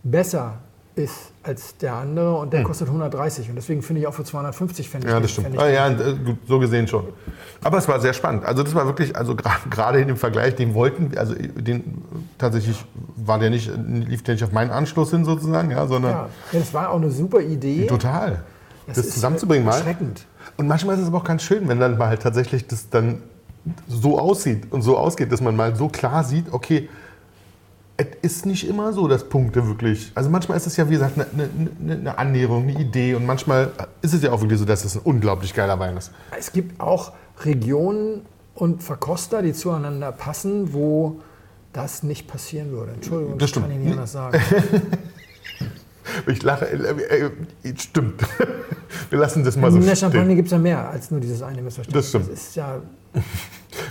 [0.04, 0.60] besser
[0.98, 4.90] ist als der andere und der kostet 130 und deswegen finde ich auch für 250
[4.90, 5.18] fände ich Hm.
[5.18, 5.54] Ja, das stimmt.
[5.54, 7.06] ich Ah, ja, gut, so gesehen schon.
[7.64, 8.46] Aber es war sehr spannend.
[8.46, 9.36] Also das war wirklich, also
[9.70, 12.04] gerade in dem Vergleich, den wollten, also den
[12.38, 12.84] tatsächlich
[13.16, 16.60] war der nicht, lief der nicht auf meinen Anschluss hin sozusagen, ja, sondern Ja, ja,
[16.60, 17.88] das war auch eine super Idee.
[17.88, 18.44] total.
[18.88, 19.74] Das, ist zusammenzubringen mal.
[19.76, 20.26] Erschreckend.
[20.56, 23.22] Und manchmal ist es aber auch ganz schön, wenn dann mal halt tatsächlich das dann
[23.88, 26.90] so aussieht und so ausgeht, dass man mal so klar sieht, okay,
[27.98, 30.12] es ist nicht immer so, dass Punkte wirklich.
[30.14, 33.16] Also manchmal ist es ja, wie gesagt, eine, eine, eine Annäherung, eine Idee.
[33.16, 36.12] Und manchmal ist es ja auch wirklich so, dass es ein unglaublich geiler Wein ist.
[36.38, 38.22] Es gibt auch Regionen
[38.54, 41.22] und Verkoster, die zueinander passen, wo
[41.74, 42.94] das nicht passieren würde.
[42.94, 44.40] Entschuldigung, Das das, kann ich nicht anders sagen.
[46.26, 46.66] Ich lache.
[46.66, 47.26] Äh,
[47.64, 48.22] äh, stimmt.
[49.10, 50.36] Wir lassen das mal so In der Champagne stehen.
[50.38, 52.06] gibt es ja mehr als nur dieses eine Missverständnis.
[52.06, 52.32] Das stimmt.
[52.32, 52.82] Das ist ja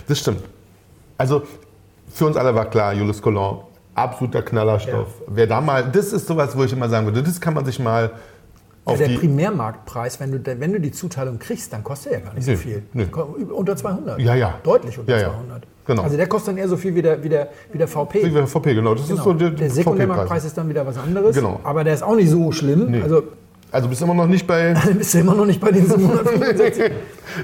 [0.07, 0.41] Das stimmt.
[1.17, 1.43] Also
[2.11, 3.59] für uns alle war klar, Julius Collin,
[3.97, 5.07] absoluter Knallerstoff.
[5.27, 7.79] Wer da mal, das ist sowas, wo ich immer sagen würde, das kann man sich
[7.79, 8.03] mal
[8.85, 12.19] Ja, Auf der die, Primärmarktpreis, wenn du, wenn du die Zuteilung kriegst, dann kostet er
[12.19, 12.83] ja gar nicht Nee, so viel.
[12.93, 13.07] nee.
[13.51, 14.19] Unter 200.
[14.19, 14.55] Ja, ja.
[14.63, 15.29] Deutlich unter Ja, ja.
[15.33, 15.63] 200.
[15.87, 16.03] Genau.
[16.03, 18.23] Also der kostet dann eher so viel wie der, wie der, wie der VP.
[18.25, 18.93] wie der VP, genau.
[18.93, 19.23] Das ist Genau.
[19.23, 19.69] so der, der.
[19.69, 21.35] Sekundärmarktpreis ist dann wieder was anderes.
[21.35, 21.59] Genau.
[21.63, 22.91] Aber der ist auch nicht so schlimm.
[22.91, 23.01] Nee.
[23.01, 23.23] Also
[23.71, 26.91] Also bist du immer noch nicht bei bist du immer noch nicht bei den 765.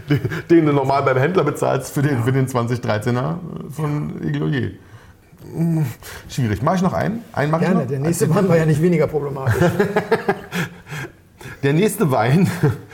[0.50, 3.36] den du normal beim Händler bezahlst für den, für den 2013er
[3.70, 4.72] von Igloyer.
[5.44, 5.86] Hm,
[6.30, 6.62] Schwierig.
[6.62, 7.24] Mache ich noch einen?
[7.34, 7.82] Einen mache ich Gerne.
[7.84, 7.90] noch?
[7.90, 9.56] Der nächste Wein war ja nicht weniger problematisch.
[11.64, 12.50] Der nächste Wein,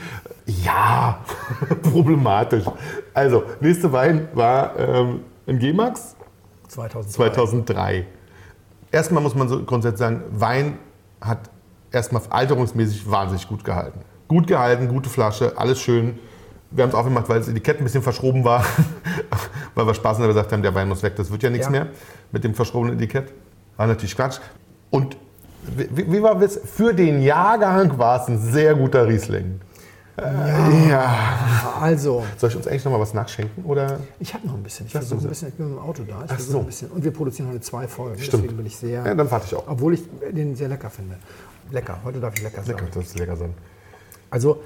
[0.46, 1.18] ja,
[1.82, 2.64] problematisch.
[3.14, 6.16] Also, nächste Wein war ähm, ein G-Max
[6.68, 7.12] 2002.
[7.30, 8.06] 2003.
[8.92, 10.78] Erstmal muss man so grundsätzlich sagen, Wein
[11.20, 11.50] hat
[11.92, 14.00] erstmal alterungsmäßig wahnsinnig gut gehalten.
[14.28, 16.18] Gut gehalten, gute Flasche, alles schön.
[16.70, 18.64] Wir haben es aufgemacht, weil das Etikett ein bisschen verschroben war,
[19.74, 21.70] weil wir Spaß dabei gesagt haben, der Wein muss weg, das wird ja nichts Ja.
[21.72, 21.86] mehr
[22.32, 23.32] mit dem verschrobenen Etikett.
[23.76, 24.38] War natürlich Quatsch.
[24.90, 25.16] Und
[25.62, 26.60] wie, wie war es?
[26.64, 29.60] Für den Jahrgang war es ein sehr guter Riesling.
[30.16, 31.78] Äh, ja.
[31.80, 33.64] Also, Soll ich uns eigentlich noch mal was nachschenken?
[33.64, 34.00] Oder?
[34.18, 34.86] ich habe noch ein bisschen.
[34.86, 35.08] Ich Ach so.
[35.08, 35.48] versuche ein bisschen.
[35.48, 36.22] Ich bin mit dem Auto da.
[36.24, 36.58] Ich versuche so.
[36.60, 36.90] ein bisschen.
[36.90, 38.18] Und wir produzieren heute zwei Folgen.
[38.18, 38.42] Stimmt.
[38.42, 39.04] Deswegen bin ich sehr.
[39.04, 39.64] Ja, dann warte ich auch.
[39.66, 41.16] Obwohl ich den sehr lecker finde.
[41.70, 41.98] Lecker.
[42.04, 42.78] Heute darf ich lecker sagen.
[42.78, 43.54] Lecker, das ist lecker sein.
[44.30, 44.62] Also,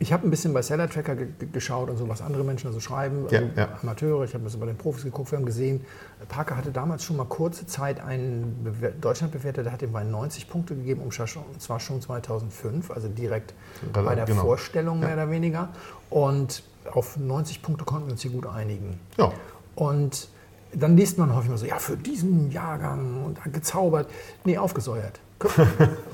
[0.00, 2.68] ich habe ein bisschen bei Seller Tracker ge ge- geschaut und so, was andere Menschen
[2.68, 3.26] da so schreiben.
[3.30, 3.68] Ja, also ja.
[3.82, 5.32] Amateure, ich habe ein bisschen bei den Profis geguckt.
[5.32, 5.84] Wir haben gesehen,
[6.28, 10.10] Parker hatte damals schon mal kurze Zeit einen Bewer Deutschland bewertet, der hat dem Wein
[10.10, 13.54] 90 Punkte gegeben, um und zwar schon 2005, also direkt
[13.94, 14.42] Rel- bei der genau.
[14.42, 15.70] Vorstellung mehr oder weniger.
[16.10, 19.00] Und auf 90 Punkte konnten wir uns hier gut einigen.
[19.16, 19.32] Ja.
[19.74, 20.28] Und
[20.72, 24.08] dann liest man häufig mal so, ja, für diesen Jahrgang und gezaubert.
[24.44, 25.18] Nee, aufgesäuert.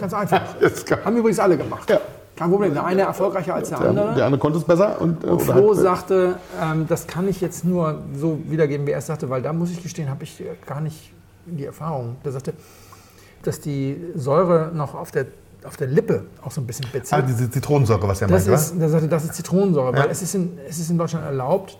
[0.00, 0.54] Ganz einfach.
[1.04, 1.90] Haben übrigens alle gemacht.
[1.90, 2.00] Ja.
[2.36, 2.72] Kein Problem.
[2.74, 4.14] Der eine erfolgreicher als der Der, andere.
[4.14, 5.00] der andere konnte es besser.
[5.00, 8.86] Und, äh, und oder Flo hat- sagte, ähm, das kann ich jetzt nur so wiedergeben,
[8.86, 11.12] wie er es sagte, weil da muss ich gestehen, habe ich gar nicht
[11.46, 12.16] die Erfahrung.
[12.24, 12.54] Der sagte,
[13.42, 15.26] dass die Säure noch auf der,
[15.64, 17.28] auf der Lippe auch so ein bisschen Ah, bitzelt.
[17.28, 20.02] diese Zitronensäure, was er Das meinte, ist, der sagte, das ist Zitronensäure, Ja.
[20.04, 21.78] weil es ist, in, es ist in Deutschland erlaubt,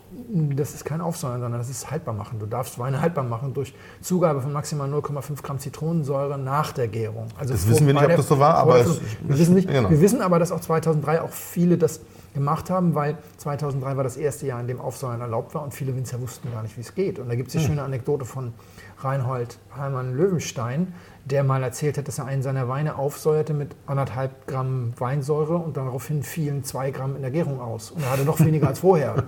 [0.57, 2.39] das ist kein Aufsäuern, sondern das ist haltbar machen.
[2.39, 7.29] Du darfst Weine haltbar machen durch Zugabe von maximal 0,5 Gramm Zitronensäure nach der Gärung.
[7.39, 9.91] Also Das wissen wir nicht, ob das so war, aber es- wir, wissen nicht, genau.
[9.91, 12.01] wir wissen aber, dass auch 2003 auch viele das
[12.33, 15.95] gemacht haben, weil 2003 war das erste Jahr, in dem Aufsäuern erlaubt war und viele
[15.95, 17.19] Winzer wussten gar nicht, wie es geht.
[17.21, 17.67] Und da gibt es die Hm.
[17.67, 18.55] schöne Anekdote von
[18.99, 20.95] Reinhold Heimann Löwenstein,
[21.25, 25.77] der mal erzählt hat, dass er einen seiner Weine aufsäuerte mit anderthalb Gramm Weinsäure und
[25.77, 27.91] daraufhin fielen zwei Gramm in der Gärung aus.
[27.91, 29.25] Und er hatte noch weniger als vorher.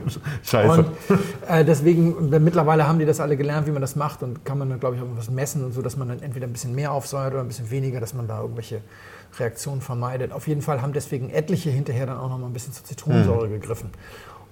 [0.44, 0.78] Scheiße.
[0.78, 0.86] Und
[1.48, 4.58] äh, deswegen, äh, mittlerweile haben die das alle gelernt, wie man das macht und kann
[4.58, 6.74] man dann, glaube ich, auch was messen und so, dass man dann entweder ein bisschen
[6.74, 8.80] mehr aufsäuert oder ein bisschen weniger, dass man da irgendwelche
[9.38, 10.32] Reaktionen vermeidet.
[10.32, 13.48] Auf jeden Fall haben deswegen etliche hinterher dann auch noch mal ein bisschen zur Zitronensäure
[13.48, 13.90] gegriffen.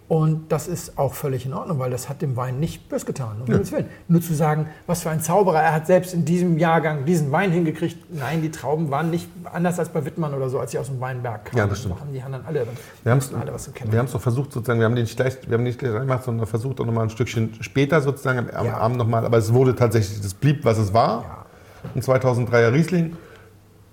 [0.09, 3.43] Und das ist auch völlig in Ordnung, weil das hat dem Wein nicht bös getan.
[3.43, 3.87] Um Gottes Willen.
[4.09, 7.51] Nur zu sagen, was für ein Zauberer, er hat selbst in diesem Jahrgang diesen Wein
[7.51, 8.11] hingekriegt.
[8.11, 10.99] Nein, die Trauben waren nicht anders als bei Wittmann oder so, als sie aus dem
[10.99, 11.59] Weinberg kamen.
[11.59, 11.97] Ja, das stimmt.
[11.97, 12.67] Da haben die anderen alle,
[13.03, 13.93] Wir haben es alle was im Keller.
[13.93, 16.25] wir haben's doch versucht, sozusagen, wir haben den nicht gleich, wir haben nicht gleich gemacht,
[16.25, 18.79] sondern versucht auch nochmal ein Stückchen später sozusagen am Ja.
[18.79, 21.23] Abend nochmal, aber es wurde tatsächlich, das blieb, was es war.
[21.23, 21.47] Ja.
[21.95, 23.15] Ein 2003er Riesling,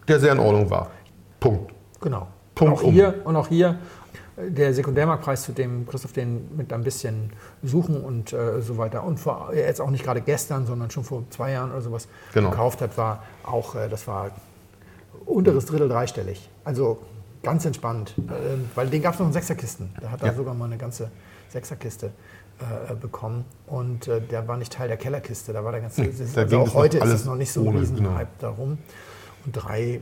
[0.08, 0.92] der sehr in Ordnung war.
[1.42, 1.74] Punkt.
[2.00, 2.28] Genau.
[2.56, 2.94] Punkt auch um.
[2.94, 3.76] hier und auch hier
[4.38, 7.32] der Sekundärmarktpreis, zu dem Christoph den mit ein bisschen
[7.64, 11.04] Suchen und äh, so weiter und vor, äh, jetzt auch nicht gerade gestern, sondern schon
[11.04, 12.50] vor zwei Jahren oder sowas Genau.
[12.50, 14.32] gekauft hat, war auch, äh, das war
[15.26, 16.50] unteres Drittel dreistellig.
[16.64, 17.00] Also
[17.44, 18.32] ganz entspannt, äh,
[18.76, 19.90] weil den gab es noch in Sechserkisten.
[20.02, 20.34] Da hat er Ja.
[20.34, 21.10] sogar mal eine ganze
[21.50, 22.12] Sechserkiste
[22.90, 25.54] äh, bekommen und äh, der war nicht Teil der Kellerkiste.
[25.54, 27.82] Da war der ganze, Nee, also auch heute ist es noch nicht so ein ohne,
[27.82, 28.20] riesen genau.
[28.40, 28.78] Darum.
[29.46, 30.02] Und drei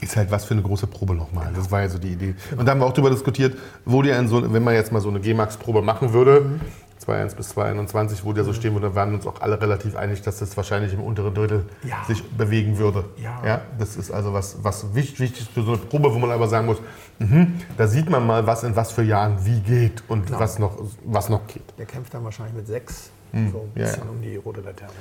[0.00, 1.52] Ist halt was für eine große Probe nochmal.
[1.54, 2.34] Das war ja so die Idee.
[2.56, 3.56] Und da haben wir auch darüber diskutiert,
[4.04, 6.58] ja in so, wenn man jetzt mal so eine G-Max-Probe machen würde,
[7.06, 10.38] 2.1 bis 2.21, wo der so stehen würde, waren uns auch alle relativ einig, dass
[10.38, 12.04] das wahrscheinlich im unteren Drittel Ja.
[12.06, 13.04] sich bewegen würde.
[13.22, 13.42] Ja.
[13.78, 16.46] das ist also was, was wichtig, wichtig ist für so eine Probe, wo man aber
[16.48, 16.78] sagen muss,
[17.18, 20.40] mhm, da sieht man mal, was in was für Jahren wie geht und Genau.
[20.40, 21.62] was, noch, was noch geht.
[21.78, 24.10] Der kämpft dann wahrscheinlich mit sechs, so ein ja, bisschen ja.
[24.10, 24.92] um die rote Laterne.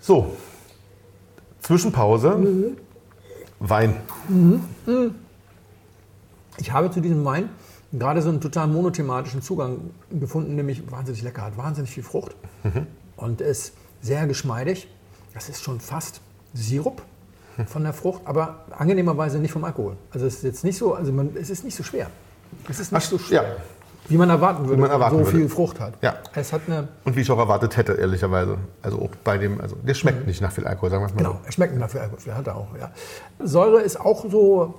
[0.00, 0.34] So,
[1.60, 2.74] Zwischenpause,
[3.60, 3.96] Wein.
[6.58, 7.50] Ich habe zu diesem Wein
[7.92, 12.34] gerade so einen total monothematischen Zugang gefunden, nämlich wahnsinnig lecker, hat wahnsinnig viel Frucht
[13.16, 14.88] und ist sehr geschmeidig.
[15.34, 16.20] Das ist schon fast
[16.54, 17.02] Sirup
[17.66, 19.96] von der Frucht, aber angenehmerweise nicht vom Alkohol.
[20.10, 22.10] Also es ist jetzt nicht so, also man, es ist nicht so schwer.
[22.68, 23.56] Es ist nicht so schwer, ja.
[24.10, 25.38] Wie man erwarten würde, man erwarten so würde.
[25.38, 25.94] viel Frucht hat.
[26.02, 26.16] Ja.
[26.34, 28.58] Es hat eine, Und wie ich auch erwartet hätte, ehrlicherweise.
[28.82, 31.18] Also auch bei dem, also der schmeckt nicht nach viel Alkohol, sagen wir es mal
[31.18, 32.90] Genau, er schmeckt nach viel Alkohol, hat er auch, ja.
[33.38, 34.74] Säure ist auch so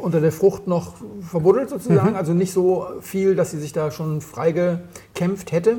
[0.00, 0.94] unter der Frucht noch
[1.28, 5.78] verbuddelt sozusagen, also nicht so viel, dass sie sich da schon freigekämpft hätte.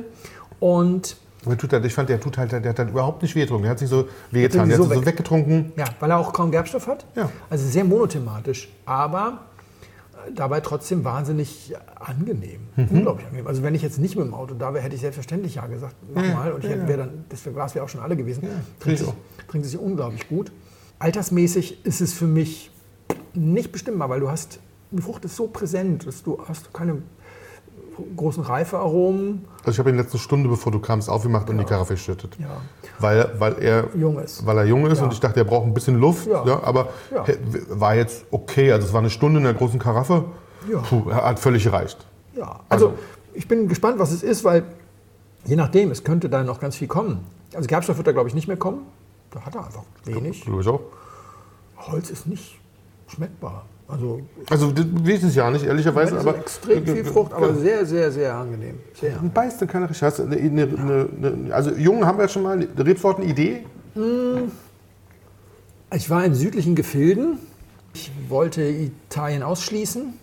[0.59, 1.17] Und
[1.57, 3.63] tut halt, ich fand, der tut halt, der hat halt überhaupt nicht wehgetrunken.
[3.63, 4.67] Der hat sich so wehgetan.
[4.67, 5.73] Der ihn hat so so, so weggetrunken.
[5.75, 7.05] Ja, weil er auch kaum Gerbstoff hat.
[7.15, 7.29] Ja.
[7.49, 9.39] Also sehr monothematisch, aber
[10.33, 12.61] dabei trotzdem wahnsinnig angenehm.
[12.75, 12.87] Mhm.
[12.89, 13.47] Unglaublich angenehm.
[13.47, 15.95] Also wenn ich jetzt nicht mit dem Auto da wäre, hätte ich selbstverständlich ja gesagt,
[16.13, 16.51] mach Ja, mal.
[16.51, 18.41] Und ich ja, hätte, wäre dann, das Glas wäre auch schon alle gewesen.
[18.41, 19.15] finde trinkt, ich sich,
[19.47, 20.51] trinkt sich unglaublich gut.
[20.99, 22.71] Altersmäßig ist es für mich
[23.33, 24.59] nicht bestimmbar, weil du hast,
[24.91, 27.01] die Frucht ist so präsent, dass du hast keine
[28.15, 29.45] großen Reifearomen.
[29.59, 32.35] Also ich habe ihn letzte Stunde, bevor du kamst, aufgemacht und die Karaffe geschüttet.
[32.39, 32.47] Ja.
[32.99, 34.45] Weil, weil er Jung ist.
[34.45, 35.05] Weil er jung ist Ja.
[35.05, 36.27] und ich dachte, er braucht ein bisschen Luft.
[36.27, 36.45] Ja.
[36.45, 36.63] Ja.
[36.63, 37.25] aber Ja.
[37.69, 38.71] war jetzt okay.
[38.71, 40.25] Also es war eine Stunde in der großen Karaffe.
[40.71, 40.79] Ja.
[40.79, 42.05] Puh, hat völlig gereicht.
[42.35, 42.97] Ja, also, Also-
[43.33, 44.63] ich bin gespannt, was es ist, weil
[45.45, 47.19] je nachdem, es könnte da noch ganz viel kommen.
[47.53, 48.79] Also Gerbstoff wird da, glaube ich, nicht mehr kommen.
[49.31, 50.41] Da hat er einfach wenig.
[50.45, 50.81] Glaube ich auch.
[51.77, 52.59] Holz ist nicht
[53.07, 53.65] schmeckbar.
[53.87, 56.19] Also Also das weiß ich ja nicht, ehrlicherweise.
[56.19, 58.79] aber extrem viel Frucht, aber sehr, sehr, sehr angenehm.
[58.99, 59.31] Sehr angenehm.
[59.33, 60.03] Beißt, dann kann er richtig.
[60.03, 63.63] Hast du eine, eine, eine, also Jungen haben wir jetzt schon mal eine Rebsorten-Idee.
[65.93, 67.39] Ich war in südlichen Gefilden.
[67.93, 70.13] Ich wollte Italien ausschließen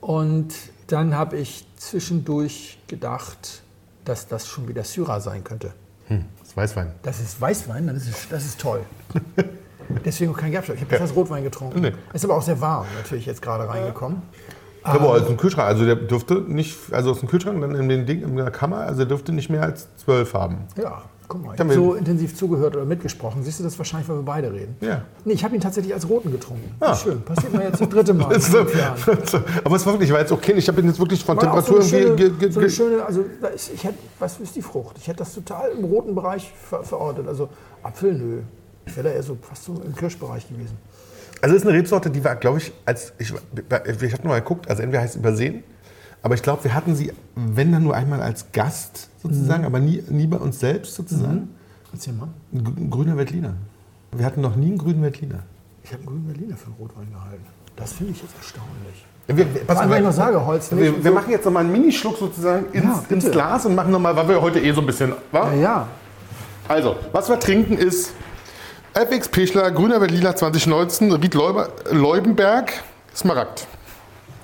[0.00, 0.54] und
[0.88, 3.62] dann habe ich zwischendurch gedacht,
[4.04, 5.72] dass das schon wieder Syrah sein könnte.
[6.08, 6.92] Hm, das ist Weißwein.
[7.02, 8.80] Das ist Weißwein, dann ist das ist toll.
[10.04, 10.76] Deswegen auch kein Gerbstoff.
[10.76, 11.80] Ich habe das als Rotwein getrunken.
[11.80, 11.92] Nee.
[12.12, 14.22] Ist aber auch sehr warm, natürlich jetzt gerade reingekommen.
[14.84, 18.06] Aber aus dem Kühlschrank, also der dürfte nicht, also aus dem Kühlschrank, dann in den
[18.06, 20.58] Ding in der Kammer, also der dürfte nicht mehr als zwölf haben.
[20.76, 21.54] Ja, guck mal.
[21.54, 23.42] Ich habe so intensiv zugehört oder mitgesprochen.
[23.44, 24.76] Siehst du das wahrscheinlich, weil wir beide reden?
[24.80, 25.02] Ja.
[25.24, 26.74] Nee, ich habe ihn tatsächlich als roten getrunken.
[26.80, 26.94] Ah.
[26.94, 27.22] Schön.
[27.22, 28.34] Passiert mir jetzt das dritte Mal.
[29.64, 30.54] aber es war wirklich, ich war jetzt okay.
[30.56, 32.24] Ich habe ihn jetzt wirklich von Temperatur so eine, irgendwie.
[32.24, 33.24] schöne, so eine schöne, also
[33.54, 34.96] ich hätte, was ist die Frucht?
[34.98, 37.28] Ich hätte das total im roten Bereich ver verortet.
[37.28, 37.48] Also
[37.82, 38.38] Apfel, nö.
[38.86, 40.76] Ich wäre da eher so fast so im Kirschbereich gewesen.
[41.40, 44.82] Also ist eine Rebsorte, die war, glaube ich, als ich, ich habe mal geguckt, also
[44.82, 45.64] entweder heißt übersehen,
[46.22, 50.02] aber ich glaube, wir hatten sie, wenn dann nur einmal als Gast sozusagen, aber nie,
[50.08, 51.48] nie bei uns selbst sozusagen.
[51.92, 52.28] Erzähl mal.
[52.52, 53.54] Ein grü- grüner Veltliner.
[54.12, 55.40] Wir hatten noch nie einen grünen Veltliner.
[55.82, 57.44] Ich habe einen grünen Berliner für einen Rotwein gehalten.
[57.74, 59.06] Das finde ich jetzt erstaunlich.
[59.26, 60.82] Wir, pass ich noch sage, Holz nicht.
[60.82, 63.90] wir, wir machen jetzt noch mal einen Minischluck sozusagen ins, Ja, ins Glas und machen
[63.90, 65.52] noch mal, weil wir heute eh so ein bisschen, wa?
[65.54, 65.88] ja, ja.
[66.68, 68.12] Also, was wir trinken ist
[68.94, 72.72] FX Peschler, Grüner Veltliner 2019, Ried Leuber, Leubenberg,
[73.14, 73.66] Smaragd.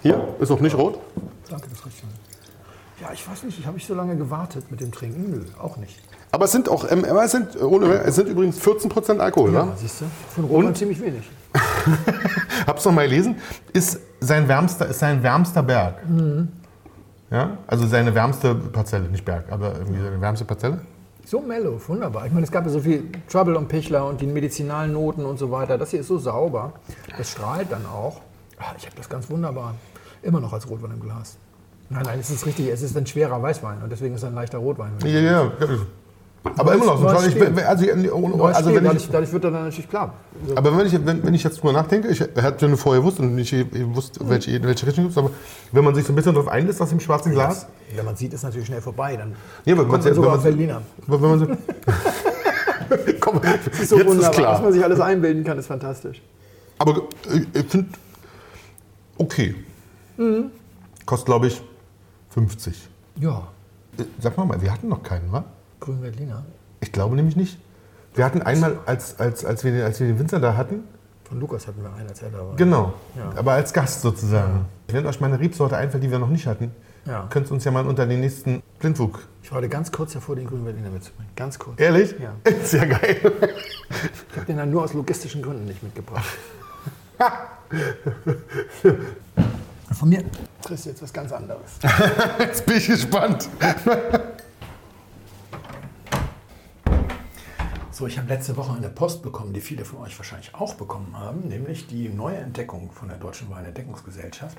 [0.03, 0.99] Hier, ist auch nicht rot.
[1.51, 2.09] Danke, das reicht schon.
[3.01, 5.31] Ja, ich weiß nicht, ich habe ich so lange gewartet mit dem Trinken?
[5.31, 6.01] Nö, auch nicht.
[6.31, 9.73] Aber es sind auch, ähm, es sind, ohne, es sind übrigens 14% Alkohol, Ja, ne?
[9.77, 10.05] siehst du?
[10.35, 11.29] Für einen Rotwein ziemlich wenig.
[12.67, 13.37] Hab's noch mal gelesen.
[13.73, 15.97] Ist sein wärmster, ist sein wärmster Berg.
[17.31, 20.81] Ja, also seine wärmste Parzelle, nicht Berg, aber irgendwie seine wärmste Parzelle.
[21.29, 22.25] So mellow, wunderbar.
[22.25, 25.39] Ich meine, es gab ja so viel Trouble und Pichler und die medizinalen Noten und
[25.39, 25.77] so weiter.
[25.77, 26.73] Das hier ist so sauber.
[27.19, 28.23] Das strahlt dann auch.
[28.59, 29.75] Ah, Ich habe das ganz wunderbar.
[30.23, 31.37] Immer noch als Rotwein im Glas.
[31.91, 32.69] Nein, nein, es ist richtig.
[32.69, 34.93] Es ist ein schwerer Weißwein und deswegen ist es ein leichter Rotwein.
[35.05, 35.53] Ja, ja.
[36.57, 37.01] Aber immer noch.
[37.01, 40.15] Ich, also, Neues also Stil, wenn dadurch, ich, dadurch wird er dann natürlich klar.
[40.55, 43.35] Aber wenn ich, wenn, wenn ich jetzt drüber nachdenke, ich hatte ja vorher gewusst und
[43.35, 45.35] nicht gewusst, welche, in welche Richtung es gibt, aber
[45.73, 48.33] wenn man sich so ein bisschen darauf einlässt, aus dem schwarzen Glas, Wenn man sieht,
[48.33, 49.17] ist natürlich schnell vorbei.
[49.17, 49.35] Dann
[49.65, 50.83] Ja, aber kommt wenn man sogar man- auf Berliner.
[51.07, 51.47] wenn man so.
[53.21, 54.29] Komm, Das ist so jetzt ist wunderbar.
[54.31, 54.63] Was klar.
[54.63, 56.23] man sich alles einbilden kann, ist fantastisch.
[56.79, 57.89] Aber äh, ich finde,
[59.19, 59.55] okay.
[60.17, 60.51] Mhm.
[61.05, 61.61] Kostet, glaube ich,
[62.31, 62.89] 50.
[63.17, 63.49] Ja,
[63.99, 65.45] Äh, Sag mal, mal, wir hatten noch keinen, wa?
[65.89, 66.45] Grün Berliner.
[66.81, 67.59] Ich glaube nämlich nicht.
[68.15, 70.85] Wir hatten einmal, als, als, als, wir, den- als wir den Winzer da hatten,
[71.25, 72.57] Von Lukas hatten wir einen, als er da war.
[72.57, 73.33] genau, Ja.
[73.37, 74.67] aber als Gast sozusagen.
[74.89, 76.73] Wenn euch mal eine Rebsorte einfällt, die wir noch nicht hatten,
[77.07, 77.27] Ja.
[77.31, 79.21] könnt ihr uns ja mal unter den nächsten Blindwug.
[79.43, 81.31] Ich war heute ganz kurz davor, den Grünen Berliner mitzubringen.
[81.37, 81.81] Ganz kurz.
[81.81, 82.15] Ehrlich?
[82.21, 82.35] Ja.
[82.65, 83.17] Sehr geil.
[84.31, 86.27] Ich habe den dann nur aus logistischen Gründen nicht mitgebracht.
[89.93, 90.23] Von mir
[90.65, 91.79] kriegst du jetzt was ganz anderes.
[92.39, 93.49] Jetzt bin ich gespannt.
[97.99, 101.19] So, ich habe letzte Woche eine Post bekommen, die viele von euch wahrscheinlich auch bekommen
[101.19, 104.57] haben, nämlich die neue Entdeckung von der Deutschen Weinentdeckungsgesellschaft.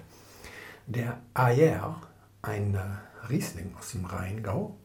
[0.88, 2.02] Der Ayer,
[2.42, 2.80] ein äh,
[3.30, 4.76] Riesling aus dem Rheingau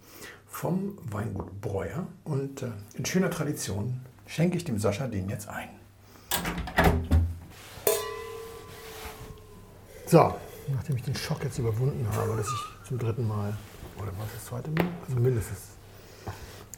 [0.46, 2.06] vom Weingut Breuer.
[2.22, 5.70] Und äh, in schöner Tradition schenke ich dem Sascha den jetzt ein.
[10.06, 10.32] So,
[10.72, 13.52] nachdem ich den Schock jetzt überwunden habe, dass ich zum dritten Mal,
[13.96, 14.86] oder was das zweite Mal?
[15.08, 15.74] Also mindestens.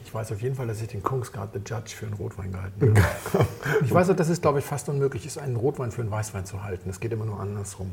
[0.05, 2.95] Ich weiß auf jeden Fall, dass ich den Kongsgard The Judge für einen Rotwein gehalten
[3.35, 3.47] habe.
[3.85, 6.47] ich weiß auch, dass es, glaube ich, fast unmöglich ist, einen Rotwein für einen Weißwein
[6.47, 6.85] zu halten.
[6.87, 7.93] Das geht immer nur andersrum.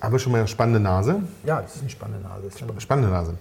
[0.00, 1.22] Aber schon mal eine spannende Nase.
[1.44, 2.50] Ja, das ist eine spannende Nase.
[2.78, 3.36] Spannende Nase.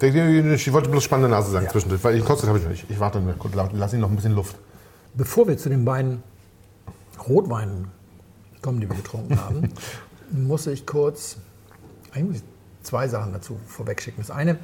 [0.55, 1.71] Ich wollte bloß spannende Nase sagen Ja.
[1.71, 2.89] zwischendurch, weil ich kostet habe ich nicht.
[2.89, 4.55] Ich warte noch, lass ihn noch ein bisschen Luft.
[5.15, 6.23] Bevor wir zu den beiden
[7.27, 7.89] Rotweinen
[8.61, 9.69] kommen, die wir getrunken haben,
[10.31, 11.37] muss ich kurz
[12.13, 12.43] eigentlich muss ich
[12.83, 14.21] zwei Sachen dazu vorwegschicken.
[14.21, 14.57] Das eine,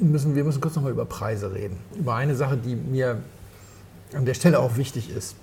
[0.00, 1.76] müssen wir müssen kurz noch mal über Preise reden.
[1.96, 3.18] Über eine Sache, die mir
[4.14, 5.36] an der Stelle auch wichtig ist.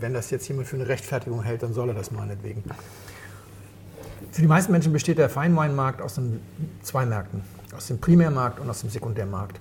[0.00, 2.64] Wenn das jetzt jemand für eine Rechtfertigung hält, dann soll er das meinetwegen.
[4.32, 6.40] Für die meisten Menschen besteht der Feinweinmarkt aus den
[6.82, 7.42] zwei Märkten,
[7.76, 9.60] aus dem Primärmarkt und aus dem Sekundärmarkt.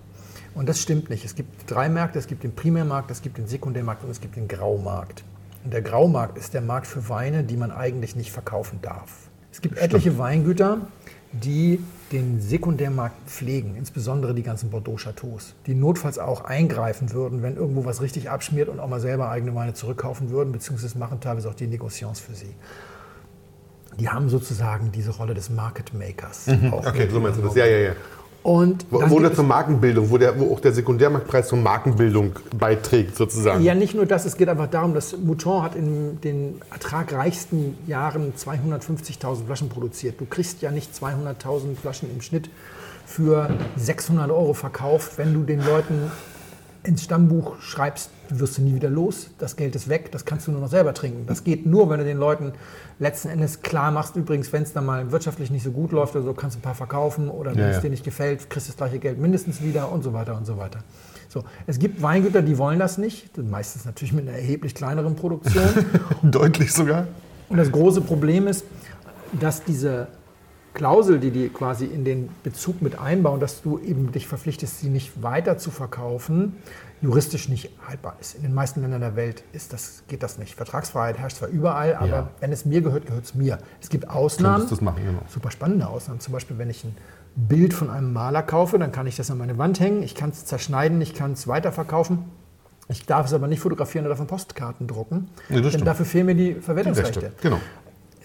[0.56, 1.23] Und das stimmt nicht.
[1.23, 4.36] Es gibt drei Märkte, es gibt den Primärmarkt, es gibt den Sekundärmarkt und es gibt
[4.36, 5.23] den Graumarkt.
[5.63, 9.30] Und der Graumarkt ist der Markt für Weine, die man eigentlich nicht verkaufen darf.
[9.52, 10.80] Es gibt etliche Weingüter,
[11.32, 11.80] die
[12.12, 18.02] den Sekundärmarkt pflegen, insbesondere die ganzen Bordeaux-Chateaus, die notfalls auch eingreifen würden, wenn irgendwo was
[18.02, 21.67] richtig abschmiert und auch mal selber eigene Weine zurückkaufen würden, beziehungsweise machen teilweise auch die
[21.67, 22.54] Negociants für sie.
[24.00, 26.48] Die haben sozusagen diese Rolle des Market Makers.
[26.48, 26.72] Mhm.
[26.72, 27.56] Okay, so meinst du das.
[27.56, 27.91] Ja, ja, ja.
[28.47, 28.86] Und
[29.29, 33.62] es- zur Markenbildung, wo, der, wo auch der Sekundärmarktpreis zur Markenbildung beiträgt, sozusagen.
[33.62, 38.31] Ja, nicht nur das, es geht einfach darum, dass Mouton hat in den ertragreichsten Jahren
[38.38, 40.21] 250.000 Flaschen produziert.
[40.21, 42.49] Du kriegst ja nicht 200.000 Flaschen im Schnitt
[43.05, 46.10] für 600 Euro verkauft, wenn du den Leuten
[46.88, 50.52] ins Stammbuch schreibst, wirst du nie wieder los, das Geld ist weg, das kannst du
[50.52, 51.26] nur noch selber trinken.
[51.28, 52.54] Das geht nur, wenn du den Leuten
[53.00, 56.26] letzten Endes klar machst, übrigens, wenn es dann mal wirtschaftlich nicht so gut läuft oder
[56.26, 57.82] so, kannst du ein paar verkaufen oder wenn Ja, es ja.
[57.82, 60.58] dir nicht gefällt, kriegst du das gleiche Geld mindestens wieder und so weiter und so
[60.58, 60.80] weiter.
[61.30, 65.63] So, es gibt Weingüter, die wollen das nicht, meistens natürlich mit einer erheblich kleineren Produktion.
[66.23, 67.08] Deutlich sogar.
[67.50, 68.63] Und das große Problem ist,
[69.39, 70.08] dass diese
[70.77, 74.89] Klausel, die die quasi in den Bezug mit einbauen, dass du eben dich verpflichtest, sie
[74.89, 76.55] nicht weiter zu verkaufen,
[77.01, 78.35] juristisch nicht haltbar ist.
[78.35, 80.55] In den meisten Ländern der Welt ist das, geht das nicht.
[80.55, 82.29] Vertragsfreiheit herrscht zwar überall, aber Ja.
[82.39, 83.57] wenn es mir gehört, gehört es mir.
[83.81, 85.19] Es gibt Ausnahmen, das machen, genau.
[85.27, 86.19] super spannende Ausnahmen.
[86.19, 86.95] Zum Beispiel, wenn ich ein
[87.35, 90.29] Bild von einem Maler kaufe, dann kann ich das an meine Wand hängen, ich kann
[90.29, 92.19] es zerschneiden, ich kann es weiterverkaufen.
[92.89, 95.87] Ich darf es aber nicht fotografieren oder von Postkarten drucken, das denn stimmt.
[95.87, 97.21] dafür fehlen mir die Die Verwertungsrechte.
[97.23, 97.35] Rechte.
[97.41, 97.59] Genau.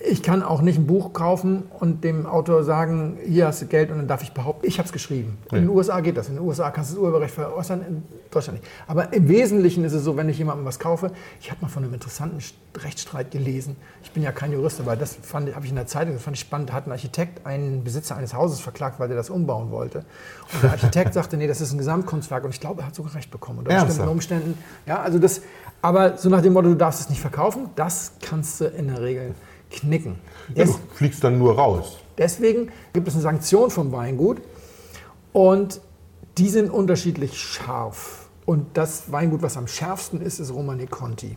[0.08, 3.90] Ich kann auch nicht ein Buch kaufen und dem Autor sagen, hier hast du Geld
[3.90, 5.38] und dann darf ich behaupten, ich habe es geschrieben.
[5.52, 6.28] In den USA geht das.
[6.28, 8.72] In den USA kannst du das Urheberrecht veräußern, in Deutschland nicht.
[8.88, 11.84] Aber im Wesentlichen ist es so, wenn ich jemandem was kaufe, ich habe mal von
[11.84, 12.38] einem interessanten
[12.76, 13.76] Rechtsstreit gelesen.
[14.02, 16.36] Ich bin ja kein Jurist, aber das fand- habe ich in der Zeitung, das fand
[16.36, 16.70] ich spannend.
[16.70, 20.04] Da hat ein Architekt einen Besitzer eines Hauses verklagt, weil der das umbauen wollte.
[20.52, 22.42] Und der Architekt sagte, nee, das ist ein Gesamtkunstwerk.
[22.44, 23.60] Und ich glaube, er hat sogar recht bekommen.
[23.60, 24.58] Unter bestimmten Umständen.
[24.86, 25.42] Ja, also das,
[25.80, 29.00] aber so nach dem Motto, du darfst es nicht verkaufen, das kannst du in der
[29.02, 29.34] Regel
[29.72, 30.16] knicken.
[30.54, 31.98] Ja, du fliegst dann nur raus.
[32.18, 34.40] deswegen gibt es eine Sanktion vom Weingut
[35.32, 35.80] und
[36.38, 38.22] die sind unterschiedlich scharf.
[38.44, 41.37] Und das Weingut, was am schärfsten ist, ist Romani Conti.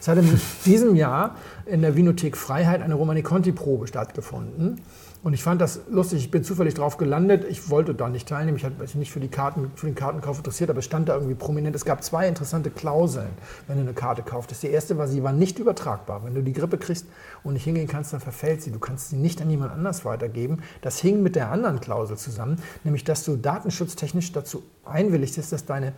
[0.00, 4.80] Es hat in diesem Jahr in der Vinothek Freiheit eine Romani Conti-Probe stattgefunden.
[5.26, 6.20] Und ich fand das lustig.
[6.20, 7.44] Ich bin zufällig drauf gelandet.
[7.50, 8.58] Ich wollte da nicht teilnehmen.
[8.58, 11.14] Ich hatte mich nicht für, die Karten, für den Kartenkauf interessiert, aber es stand da
[11.14, 11.74] irgendwie prominent.
[11.74, 13.30] Es gab zwei interessante Klauseln,
[13.66, 14.62] wenn du eine Karte kauftest.
[14.62, 16.22] Die erste war, sie war nicht übertragbar.
[16.22, 17.06] Wenn du die Grippe kriegst
[17.42, 18.70] und nicht hingehen kannst, dann verfällt sie.
[18.70, 20.62] Du kannst sie nicht an jemand anders weitergeben.
[20.80, 25.94] Das hing mit der anderen Klausel zusammen, nämlich dass du datenschutztechnisch dazu einwilligst, dass deine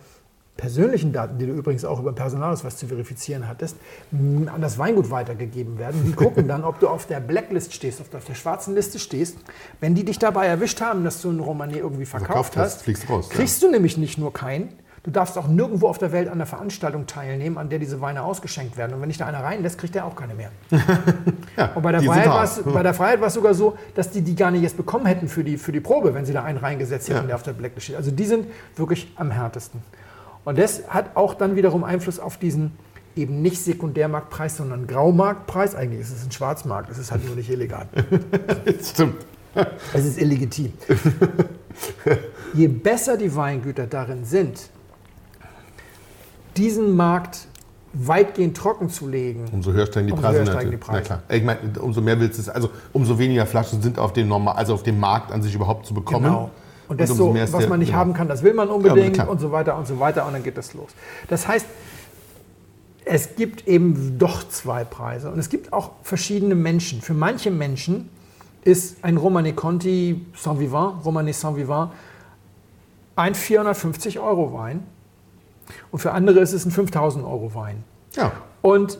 [0.59, 3.77] persönlichen Daten, die du übrigens auch über den Personalausweis zu verifizieren hattest,
[4.11, 6.03] an das Weingut weitergegeben werden.
[6.05, 8.99] Die gucken dann, ob du auf der Blacklist stehst, ob du auf der schwarzen Liste
[8.99, 9.37] stehst.
[9.79, 13.09] Wenn die dich dabei erwischt haben, dass du einen Romani irgendwie verkauft Verkauft hast, hast,
[13.09, 13.35] raus, ja.
[13.37, 14.69] kriegst du nämlich nicht nur keinen,
[15.03, 18.23] du darfst auch nirgendwo auf der Welt an der Veranstaltung teilnehmen, an der diese Weine
[18.23, 18.93] ausgeschenkt werden.
[18.93, 20.51] Und wenn dich da einer reinlässt, kriegt der auch keine mehr.
[21.57, 24.11] Ja, Und bei der, Freiheit war es, bei der Freiheit war es sogar so, dass
[24.11, 26.43] die die gar nicht erst bekommen hätten für die, für die Probe, wenn sie da
[26.43, 27.25] einen reingesetzt hätten, Ja.
[27.27, 27.95] der auf der Blacklist steht.
[27.97, 28.45] Also die sind
[28.77, 29.81] wirklich am härtesten.
[30.45, 32.71] Und das hat auch dann wiederum Einfluss auf diesen
[33.15, 35.75] eben nicht Sekundärmarktpreis, sondern Graumarktpreis.
[35.75, 37.87] Eigentlich ist es ein Schwarzmarkt, es ist halt nur nicht illegal.
[38.83, 39.25] Stimmt.
[39.93, 40.73] Es ist illegitim.
[42.53, 44.69] Je besser die Weingüter darin sind,
[46.55, 47.47] diesen Markt
[47.93, 50.39] weitgehend trocken zu legen, Umso höher steigen die Umso Preise.
[50.39, 50.79] höher steigen die natürlich.
[50.79, 50.99] Preise.
[51.09, 51.23] Na klar.
[51.29, 54.55] Ich meine, umso mehr willst du es, also umso weniger Flaschen sind auf dem Normal,
[54.55, 56.25] also auf dem Markt an sich überhaupt zu bekommen.
[56.25, 56.51] Genau.
[56.89, 57.99] Und desto, mehr ist was man nicht genau.
[57.99, 59.29] haben kann, das will man unbedingt klar.
[59.29, 60.89] und so weiter und so weiter und dann geht das los.
[61.27, 61.67] Das heißt,
[63.05, 67.01] es gibt eben doch zwei Preise und es gibt auch verschiedene Menschen.
[67.01, 68.09] Für manche Menschen
[68.63, 71.91] ist ein Romani Conti Saint Vivant, Romani Saint Vivant,
[73.15, 74.83] ein 450 Euro Wein
[75.91, 77.83] und für andere ist es ein 5000 Euro Wein.
[78.15, 78.31] Ja,
[78.63, 78.97] Und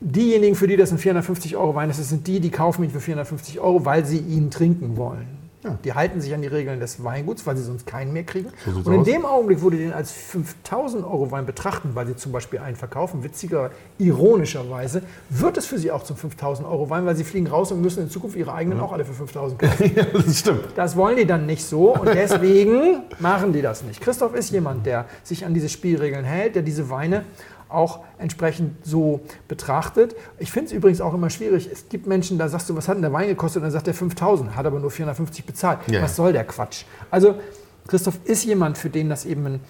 [0.00, 2.90] diejenigen, für die das ein 450 Euro Wein ist, das sind die, die kaufen ihn
[2.90, 5.39] für 450 Euro, weil sie ihn trinken wollen.
[5.62, 5.76] Ja.
[5.84, 8.48] Die halten sich an die Regeln des Weinguts, weil sie sonst keinen mehr kriegen.
[8.64, 9.06] So Und in aus.
[9.06, 12.76] dem Augenblick, wo die den als 5000 Euro Wein betrachten, weil sie zum Beispiel einen
[12.76, 17.46] verkaufen, witziger, ironischerweise, wird es für sie auch zum 5000 Euro Wein, weil sie fliegen
[17.46, 19.92] raus und müssen in Zukunft ihre eigenen auch alle für 5000 kaufen.
[19.94, 20.60] ja, das stimmt.
[20.76, 24.00] Das wollen die dann nicht so und deswegen machen die das nicht.
[24.00, 27.24] Christoph ist jemand, der sich an diese Spielregeln hält, der diese Weine
[27.70, 30.16] auch entsprechend so betrachtet.
[30.38, 31.68] Ich finde es übrigens auch immer schwierig.
[31.72, 33.60] Es gibt Menschen, da sagst du, was hat denn der Wein gekostet?
[33.60, 35.80] Und dann sagt er 5000, hat aber nur 450 bezahlt.
[35.88, 36.02] Ja.
[36.02, 36.84] Was soll der Quatsch?
[37.10, 37.36] Also
[37.86, 39.60] Christoph ist jemand, für den das eben ein,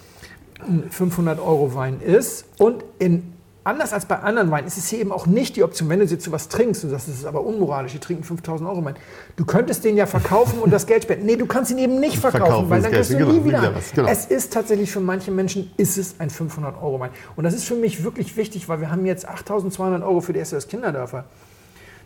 [0.67, 2.45] ein 500-Euro-Wein ist.
[2.57, 3.33] Und in,
[3.63, 6.05] anders als bei anderen Weinen ist es hier eben auch nicht die Option, wenn du
[6.05, 8.95] jetzt zu was trinkst und sagst, das ist aber unmoralisch, die trinken 5000 Euro Wein.
[9.35, 11.25] Du könntest den ja verkaufen und das Geld spenden.
[11.25, 13.61] Nee, du kannst ihn eben nicht verkaufen, Verkaufen, weil dann kriegst du nie genau, wieder.
[13.61, 14.09] wieder was, genau.
[14.09, 17.11] Es ist tatsächlich für manche Menschen ist es ein 500 Euro Wein.
[17.35, 20.43] Und das ist für mich wirklich wichtig, weil wir haben jetzt 8200 Euro für die
[20.43, 21.25] SOS Kinderdörfer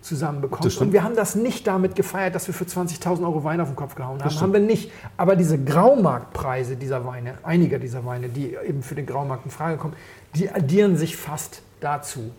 [0.05, 0.71] zusammenbekommen.
[0.77, 3.75] Und wir haben das nicht damit gefeiert, dass wir für 20.000 Euro Wein auf den
[3.75, 4.39] Kopf gehauen haben.
[4.39, 4.91] Haben wir nicht.
[5.17, 9.77] Aber diese Graumarktpreise dieser Weine, einiger dieser Weine, die eben für den Graumarkt in Frage
[9.77, 9.95] kommen,
[10.35, 12.31] die addieren sich fast dazu.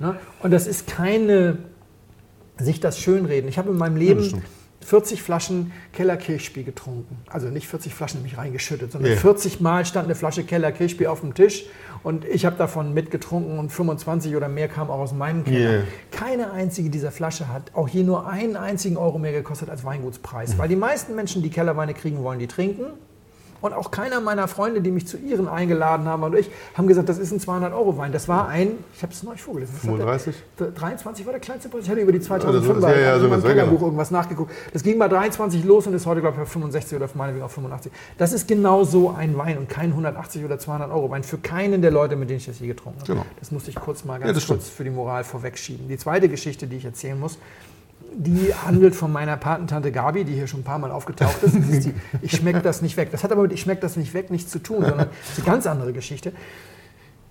[0.00, 0.16] Ne?
[0.42, 1.58] Und das ist keine,
[2.58, 3.48] sich das schönreden.
[3.48, 4.42] Ich habe in meinem Leben stimmt.
[4.84, 7.16] 40 Flaschen Keller Kirchspiel getrunken.
[7.30, 9.18] Also nicht 40 Flaschen nämlich reingeschüttet, sondern Ja.
[9.18, 11.64] 40 Mal stand eine Flasche Keller Kirchspiel auf dem Tisch
[12.02, 15.70] und ich habe davon mitgetrunken und 25 oder mehr kam auch aus meinem Keller.
[15.70, 15.82] Yeah.
[16.10, 20.58] Keine einzige dieser Flasche hat auch je nur einen einzigen Euro mehr gekostet als Weingutspreis.
[20.58, 22.84] Weil die meisten Menschen, die Kellerweine kriegen wollen, die trinken.
[23.64, 27.08] Und auch keiner meiner Freunde, die mich zu ihren eingeladen haben und ich, haben gesagt,
[27.08, 28.12] das ist ein 200-Euro-Wein.
[28.12, 29.74] Das war ein, ich habe es neulich vorgelesen.
[29.74, 30.34] was hat der- 35?
[30.58, 31.84] der 23 war der kleinste Preis.
[31.84, 33.84] Ich hatte über die das 2005 ist- ja, ja, also so Kellerbuch Säge.
[33.86, 34.52] irgendwas nachgeguckt.
[34.74, 37.52] Das ging bei 23 los und ist heute, glaube ich, bei 65 oder meinetwegen auf
[37.52, 37.90] 85.
[38.18, 41.80] Das ist genau so ein Wein und kein 180 oder 200 Euro Wein für keinen
[41.80, 43.12] der Leute, mit denen ich das je getrunken habe.
[43.14, 43.24] Genau.
[43.40, 44.58] Das musste ich kurz mal Ja, ganz stimmt.
[44.60, 45.88] kurz für die Moral vorwegschieben.
[45.88, 47.38] Die zweite Geschichte, die ich erzählen muss,
[48.16, 51.54] die handelt von meiner Patentante Gabi, die hier schon ein paar Mal aufgetaucht ist.
[51.54, 53.10] Ist die, ich schmecke das nicht weg.
[53.10, 55.46] Das hat aber mit Ich schmecke das nicht weg nichts zu tun, sondern ist eine
[55.46, 56.32] ganz andere Geschichte.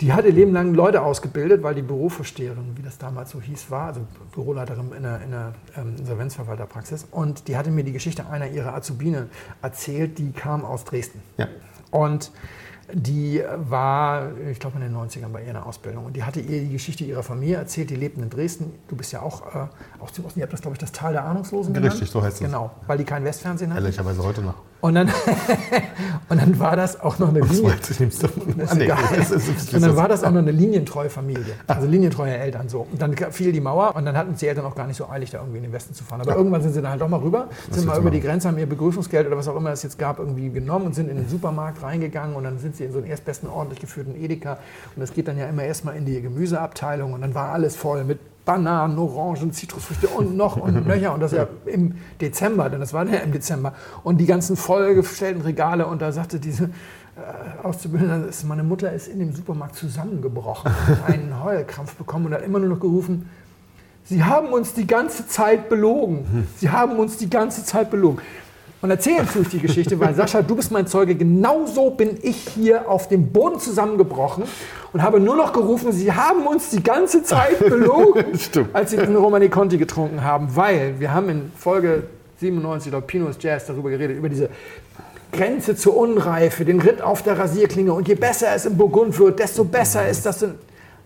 [0.01, 3.69] Die hat ihr Leben lang Leute ausgebildet, weil die Bürovorsteherin, wie das damals so hieß,
[3.71, 4.01] war, also
[4.33, 7.07] Büroleiterin in einer, in einer ähm, Insolvenzverwalterpraxis.
[7.09, 9.27] Und die hatte mir die Geschichte einer ihrer Azubine
[9.61, 11.21] erzählt, die kam aus Dresden.
[11.37, 11.47] Ja.
[11.91, 12.31] Und
[12.93, 16.05] die war, ich glaube, in den 90ern bei ihr in der Ausbildung.
[16.05, 17.89] Und die hatte ihr die Geschichte ihrer Familie erzählt.
[17.89, 18.71] Die lebten in Dresden.
[18.87, 19.67] Du bist ja auch äh,
[19.99, 20.39] aus dem Osten.
[20.39, 21.93] Ihr habt das, glaube ich, das Tal der Ahnungslosen genannt.
[21.93, 22.39] Richtig, so heißt es.
[22.39, 23.83] Genau, weil die kein Westfernsehen hatten.
[23.83, 24.55] Ehrlicherweise heute noch.
[24.83, 25.07] Und dann,
[26.29, 27.71] und dann war das auch noch eine Linie.
[27.71, 27.77] Ah,
[29.73, 31.53] und dann war das auch noch linientreue Familie.
[31.67, 32.85] Also linientreue Eltern so.
[32.91, 35.31] Und dann fiel die Mauer und dann hatten die Eltern auch gar nicht so eilig,
[35.31, 36.19] da irgendwie in den Westen zu fahren.
[36.19, 38.27] Aber irgendwann sind sie dann halt doch mal rüber, sind mal über die machen?
[38.27, 41.09] Grenze, haben ihr Begrüßungsgeld oder was auch immer es jetzt gab, irgendwie genommen und sind
[41.09, 44.57] in den Supermarkt reingegangen und dann sind sie in so einen erstbesten ordentlich geführten Edeka.
[44.97, 48.03] Und das geht dann ja immer erstmal in die Gemüseabteilung und dann war alles voll
[48.03, 51.13] mit Bananen, Orangen, Zitrusfrüchte und noch und nöcher.
[51.13, 53.73] Und das ja im Dezember, denn das war ja im Dezember.
[54.03, 55.87] Und die ganzen vollgestellten Regale.
[55.87, 61.43] Und da sagte diese äh, Auszubildende, meine Mutter ist in dem Supermarkt zusammengebrochen, hat einen
[61.43, 63.29] Heulkrampf bekommen und hat immer nur noch gerufen,
[64.05, 66.47] Sie haben uns die ganze Zeit belogen.
[66.57, 68.19] Sie haben uns die ganze Zeit belogen.
[68.83, 71.15] Und erzählen tue ich die Geschichte, weil Sascha, du bist mein Zeuge.
[71.15, 74.43] Genauso bin ich hier auf dem Boden zusammengebrochen
[74.91, 78.25] und habe nur noch gerufen, Sie haben uns die ganze Zeit belogen,
[78.73, 80.49] als Sie den Romani Conti getrunken haben.
[80.53, 82.03] Weil wir haben in Folge
[82.41, 84.49] 97 oder Pinus Jazz darüber geredet, über diese
[85.31, 87.93] Grenze zur Unreife, den Ritt auf der Rasierklinge.
[87.93, 90.41] Und je besser es im Burgund wird, desto besser ist das.
[90.43, 90.55] in-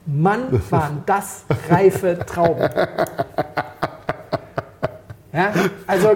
[0.09, 2.67] Mann, waren das reife Trauben.
[5.33, 5.51] Ja,
[5.85, 6.11] also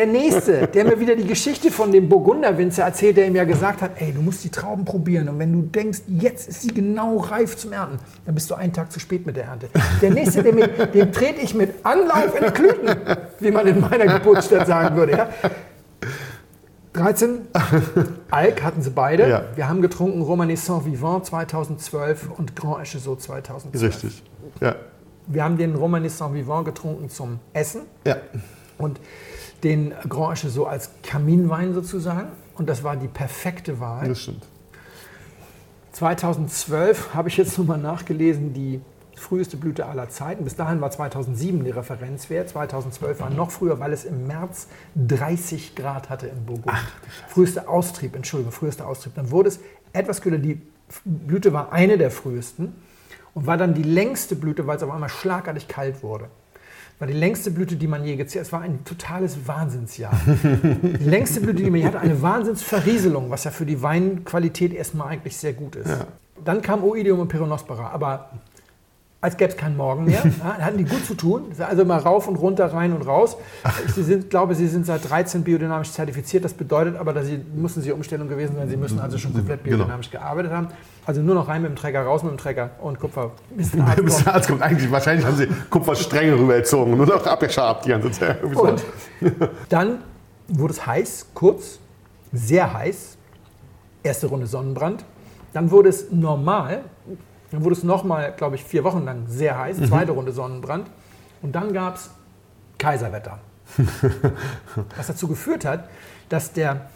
[0.00, 3.82] der Nächste, der mir wieder die Geschichte von dem Burgunderwinzer erzählt, der ihm ja gesagt
[3.82, 7.18] hat, ey, du musst die Trauben probieren und wenn du denkst, jetzt ist sie genau
[7.18, 9.68] reif zum Ernten, dann bist du einen Tag zu spät mit der Ernte.
[10.00, 12.96] Der Nächste, der mir, dem trete ich mit Anlauf in die Klüten,
[13.40, 15.12] wie man in meiner Geburtsstadt sagen würde.
[15.12, 15.28] Ja.
[16.94, 17.42] 13,
[18.30, 19.28] Alk hatten sie beide.
[19.28, 19.44] Ja.
[19.54, 23.84] Wir haben getrunken Romanée Saint-Vivant 2012 und Grand Echezot 2012.
[23.84, 24.22] Richtig.
[24.62, 24.76] Ja.
[25.26, 28.16] Wir haben den Romanée Saint-Vivant getrunken zum Essen Ja.
[28.78, 28.98] und
[29.62, 32.28] den Grand Echezot als Kaminwein sozusagen.
[32.54, 34.08] Und das war die perfekte Wahl.
[34.08, 34.46] Das stimmt.
[35.92, 38.80] 2012 habe ich jetzt nochmal nachgelesen, die
[39.20, 40.44] früheste Blüte aller Zeiten.
[40.44, 42.48] Bis dahin war 2007 die Referenzwert.
[42.48, 46.74] 2012 war noch früher, weil es im März 30 Grad hatte in Burgund.
[47.28, 49.14] frühester Austrieb, Entschuldigung, frühester Austrieb.
[49.14, 49.60] Dann wurde es
[49.92, 50.38] etwas kühler.
[50.38, 50.60] Die
[51.04, 52.74] Blüte war eine der frühesten
[53.34, 56.28] und war dann die längste Blüte, weil es auf einmal schlagartig kalt wurde.
[57.00, 60.12] War die längste Blüte, die man je gezählt Es war ein totales Wahnsinnsjahr.
[60.44, 65.08] Die längste Blüte, die man je hatte, eine Wahnsinnsverrieselung, was ja für die Weinqualität erstmal
[65.08, 65.90] eigentlich sehr gut ist.
[66.44, 68.30] Dann kam Oidium und Peronospora, aber
[69.22, 70.22] als gäbe es keinen Morgen mehr.
[70.42, 71.52] Ja, hatten die gut zu tun.
[71.58, 73.36] Also mal rauf und runter, rein und raus.
[73.86, 76.44] Ich sind, glaube, sie sind seit 13 biodynamisch zertifiziert.
[76.44, 78.68] Das bedeutet aber, dass sie müssen sie Umstellung gewesen sein.
[78.70, 79.76] Sie müssen also schon komplett Genau.
[79.78, 80.68] biodynamisch gearbeitet haben.
[81.04, 83.32] Also nur noch rein mit dem Träger, raus mit dem Träger und Kupfer.
[83.54, 87.84] Bis Bis Arzt der Arzt kommt eigentlich, wahrscheinlich haben sie Kupferstränge rübergezogen, nur noch abgeschabt
[87.84, 88.42] die ganze Zeit.
[88.42, 88.82] Und
[89.68, 89.98] dann
[90.48, 91.78] wurde es heiß, kurz,
[92.32, 93.16] sehr heiß.
[94.02, 95.04] Erste Runde Sonnenbrand.
[95.52, 96.84] Dann wurde es normal.
[97.50, 99.78] Dann wurde es nochmal, glaube ich, vier Wochen lang sehr heiß.
[99.88, 100.88] Zweite Runde Sonnenbrand.
[101.42, 102.10] Und dann gab es
[102.78, 103.38] Kaiserwetter.
[104.96, 105.88] Was dazu geführt hat,
[106.28, 106.88] dass der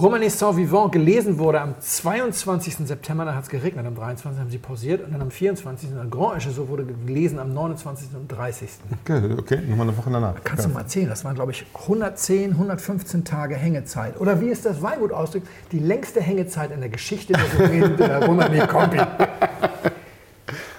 [0.00, 2.86] Romané Saint-Vivant gelesen wurde am 22.
[2.86, 4.38] September, dann hat es geregnet, am 23.
[4.38, 5.90] haben sie pausiert und dann am 24.
[5.90, 8.10] ein Grand Echezot wurde gelesen am 29.
[8.14, 8.70] und 30.
[9.02, 10.34] Okay, okay, nochmal eine Woche danach.
[10.44, 14.20] Kannst du mal erzählen, das waren glaube ich 110, 115 Tage Hängezeit.
[14.20, 18.22] Oder wie ist das Weingut ausdrückt, die längste Hängezeit in der Geschichte der Domäne der
[18.22, 18.98] Romané Conti.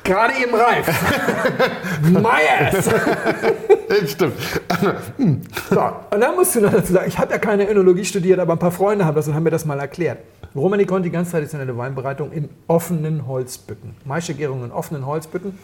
[0.10, 0.88] Gerade eben reif.
[2.02, 2.90] Myers!
[4.10, 4.34] Stimmt.
[5.70, 8.54] So, und dann musst du noch dazu sagen, ich habe ja keine Önologie studiert, aber
[8.54, 10.18] ein paar Freunde haben das und haben mir das mal erklärt.
[10.56, 13.96] Romani Conti, ganz traditionelle Weinbereitung in offenen Holzbütten.
[14.04, 15.60] Maischegärung in offenen Holzbütten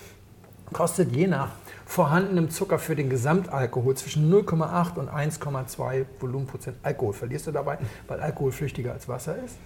[0.71, 1.49] kostet je nach
[1.87, 7.13] vorhandenem Zucker für den Gesamtalkohol zwischen 0,8 und 1,2 Volumenprozent Alkohol.
[7.13, 9.57] Verlierst du dabei, weil Alkohol flüchtiger als Wasser ist?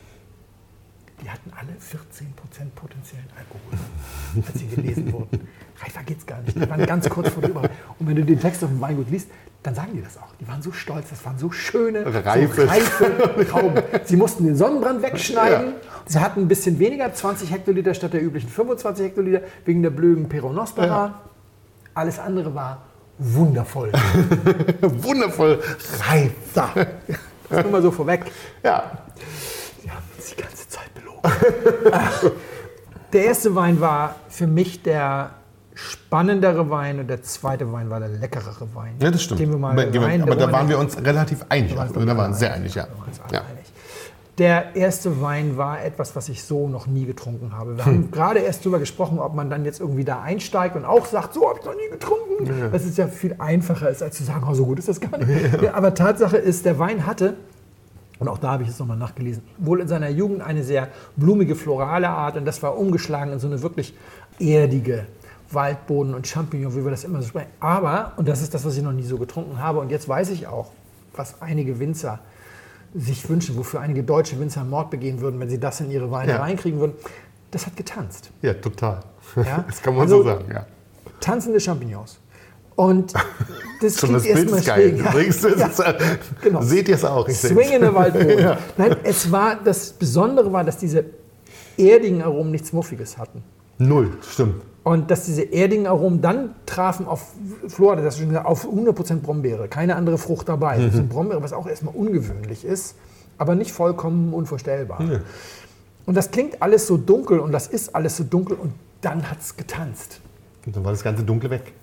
[1.21, 5.47] Die hatten alle 14% potenziellen Alkohol, als sie gelesen wurden.
[5.81, 6.55] Reifer geht's gar nicht.
[6.55, 7.73] Die waren ganz kurz vor der Übergabe.
[7.99, 9.29] Und wenn du den Text auf dem Weingut liest,
[9.63, 10.33] dann sagen die das auch.
[10.39, 12.61] Die waren so stolz, das waren so schöne, Reife.
[12.61, 13.83] so reife Trauben.
[14.05, 15.67] Sie mussten den Sonnenbrand wegschneiden.
[15.67, 15.73] Ja.
[16.05, 20.29] Sie hatten ein bisschen weniger, 20 Hektoliter statt der üblichen 25 Hektoliter, wegen der blöden
[20.29, 20.85] Peronospora.
[20.87, 21.21] Ja.
[21.93, 22.83] Alles andere war
[23.17, 23.91] wundervoll.
[24.81, 25.61] Wundervoll
[26.07, 26.31] reif.
[26.53, 28.25] Das nur mal so vorweg.
[28.63, 28.91] Ja.
[29.81, 30.05] Sie haben
[33.13, 35.31] der erste Wein war für mich der
[35.73, 38.95] spannendere Wein und der zweite Wein war der leckerere Wein.
[39.01, 39.39] ja, das stimmt.
[39.39, 41.71] Den wir mal Aber- rein, aber da waren wir uns relativ einig.
[41.71, 42.83] Da waren Also, waren wir uns sehr einig, ja.
[42.83, 43.41] Waren ja.
[44.37, 47.75] Der erste Wein war etwas, was ich so noch nie getrunken habe.
[47.77, 47.91] Wir Hm.
[47.93, 51.33] haben gerade erst darüber gesprochen, ob man dann jetzt irgendwie da einsteigt und auch sagt,
[51.33, 52.71] so habe ich noch nie getrunken.
[52.71, 55.17] Das ist ja viel einfacher ist, als zu sagen, oh, so gut ist das gar
[55.17, 55.29] nicht.
[55.61, 57.35] Ja, aber Tatsache ist, der Wein hatte,
[58.19, 61.55] und auch da habe ich es nochmal nachgelesen, wohl in seiner Jugend eine sehr blumige,
[61.55, 63.93] florale Art und das war umgeschlagen in so eine wirklich
[64.39, 65.05] erdige
[65.51, 67.49] Waldboden und Champignon, wie wir das immer so sprechen.
[67.59, 70.29] Aber, und das ist das, was ich noch nie so getrunken habe, und jetzt weiß
[70.29, 70.71] ich auch,
[71.15, 72.19] was einige Winzer
[72.93, 76.33] sich wünschen, wofür einige deutsche Winzer Mord begehen würden, wenn sie das in ihre Weine
[76.33, 76.37] Ja.
[76.39, 76.93] reinkriegen würden.
[77.51, 78.29] Das hat getanzt.
[78.41, 78.99] ja, total.
[79.35, 79.63] Ja?
[79.67, 80.65] Das kann man Also- so sagen, ja.
[81.19, 82.19] Tanzende Champignons.
[82.79, 83.13] Und
[83.81, 84.97] das klingt erstmal schräg.
[84.99, 85.09] Ja.
[85.09, 85.67] Übrigens, das Ja.
[85.67, 85.93] ist, äh,
[86.41, 86.61] Genau.
[86.61, 87.27] Seht ihr es auch?
[87.27, 87.51] Ich seh's.
[87.51, 88.55] Swingende Waldboden.
[88.77, 91.03] Nein, es war, das Besondere war, dass diese
[91.77, 93.43] erdigen Aromen nichts Muffiges hatten.
[93.79, 94.61] Null, stimmt.
[94.83, 97.33] Und dass diese erdigen Aromen dann trafen auf
[97.67, 100.77] Flora, das ist schon gesagt, auf 100% Brombeere, keine andere Frucht dabei.
[100.77, 102.95] Das ist eine Brombeere, was auch erstmal ungewöhnlich ist,
[103.37, 105.01] aber nicht vollkommen unvorstellbar.
[106.05, 108.71] Und das klingt alles so dunkel und das ist alles so dunkel und
[109.01, 110.21] dann hat es getanzt.
[110.65, 111.73] Und dann war das ganze Dunkle weg.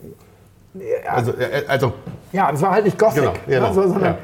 [0.80, 1.92] Ja, Also, äh, also
[2.32, 3.22] ja, es war halt nicht Gothic.
[3.22, 4.18] Genau, genau, ne, so, sondern, ja.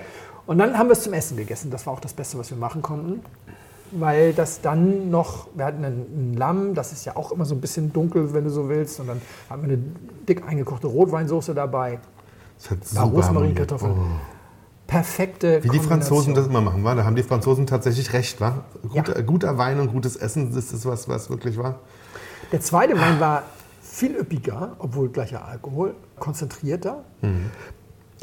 [0.46, 1.70] Und dann haben wir es zum Essen gegessen.
[1.70, 3.20] Das war auch das Beste, was wir machen konnten.
[3.94, 5.92] Weil das dann noch, wir hatten ein,
[6.32, 8.98] ein Lamm, das ist ja auch immer so ein bisschen dunkel, wenn du so willst.
[9.00, 9.78] Und dann haben wir eine
[10.28, 11.98] dick eingekochte Rotweinsoße dabei.
[12.66, 13.92] paar super Rosmarinkartoffeln.
[13.92, 14.20] harmoniert.
[14.86, 16.94] Perfekte Wie die Franzosen das immer machen, war?
[16.94, 18.64] Da haben die Franzosen tatsächlich recht, war?
[18.92, 19.22] Guter, Ja.
[19.22, 21.76] guter Wein und gutes Essen, das ist was, was wirklich war.
[22.50, 23.44] Der zweite Wein war
[23.93, 27.05] viel üppiger, obwohl gleicher Alkohol, konzentrierter.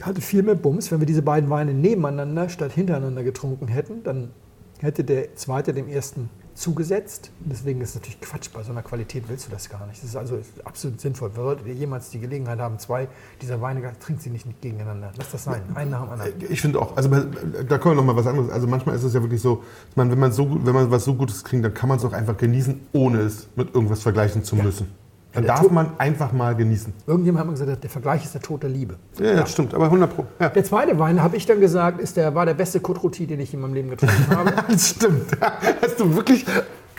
[0.02, 0.92] Hatte viel mehr Bums.
[0.92, 4.32] Wenn wir diese beiden Weine nebeneinander statt hintereinander getrunken hätten, dann
[4.80, 7.32] hätte der zweite dem ersten zugesetzt.
[7.40, 8.50] Deswegen ist es natürlich Quatsch.
[8.52, 10.02] Bei so einer Qualität willst du das gar nicht.
[10.02, 11.32] Das ist also absolut sinnvoll.
[11.36, 13.08] Solltet ihr jemals die Gelegenheit haben, zwei
[13.42, 15.12] dieser Weine, trinkt sie nicht gegeneinander.
[15.18, 15.62] Lass das sein.
[15.76, 16.34] Einen nach dem anderen.
[16.50, 18.50] Ich finde auch, also da kommen wir noch mal was anderes.
[18.50, 19.64] Also manchmal ist es ja wirklich so,
[19.96, 22.06] meine, wenn man so gut, wenn man was so Gutes kriegt, dann kann man es
[22.06, 24.88] auch einfach genießen, ohne es mit irgendwas vergleichen zu müssen.
[25.34, 26.92] Dann darf Tod- man einfach mal genießen.
[27.06, 28.96] Irgendjemand hat mal gesagt, der Vergleich ist der Tod der Liebe.
[29.20, 30.26] Ja, das stimmt, aber 100 Pro.
[30.40, 30.50] Ja.
[30.50, 33.40] Der zweite Wein, habe ich dann gesagt, ist der, war der beste Côte Rôti, den
[33.40, 34.54] ich in meinem Leben getrunken habe.
[34.68, 35.28] Das stimmt.
[35.82, 36.46] Hast du wirklich.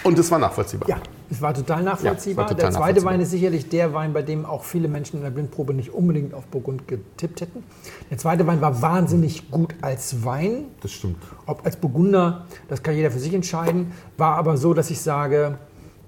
[0.02, 0.88] Und es war nachvollziehbar.
[0.88, 0.96] Ja,
[1.30, 2.44] es war total nachvollziehbar.
[2.46, 3.04] Ja, war total der zweite.
[3.04, 6.32] Wein ist sicherlich der Wein, bei dem auch viele Menschen in der Blindprobe nicht unbedingt
[6.32, 7.62] auf Burgund getippt hätten.
[8.10, 10.66] Der zweite Wein war wahnsinnig gut als Wein.
[10.80, 11.18] Das stimmt.
[11.44, 13.92] Ob als Burgunder, das kann jeder für sich entscheiden.
[14.16, 15.58] War aber so, dass ich sage,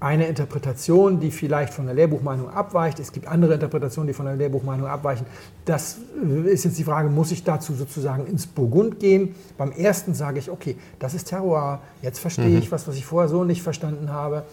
[0.03, 2.99] eine Interpretation, die vielleicht von der Lehrbuchmeinung abweicht.
[2.99, 5.25] Es gibt andere Interpretationen, die von der Lehrbuchmeinung abweichen.
[5.63, 5.97] Das
[6.45, 9.33] ist jetzt die Frage, muss ich dazu sozusagen ins Burgund gehen?
[9.57, 11.79] Beim ersten sage ich, okay, das ist Terroir.
[12.01, 14.43] Jetzt verstehe ich was, was ich vorher so nicht verstanden habe.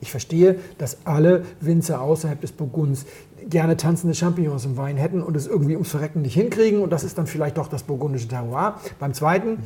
[0.00, 3.04] Ich verstehe, dass alle Winzer außerhalb des Burgunds
[3.48, 6.82] gerne tanzende Champignons im Wein hätten und es irgendwie ums Verrecken nicht hinkriegen.
[6.82, 8.76] Und das ist dann vielleicht doch das burgundische Terroir.
[9.00, 9.58] Beim zweiten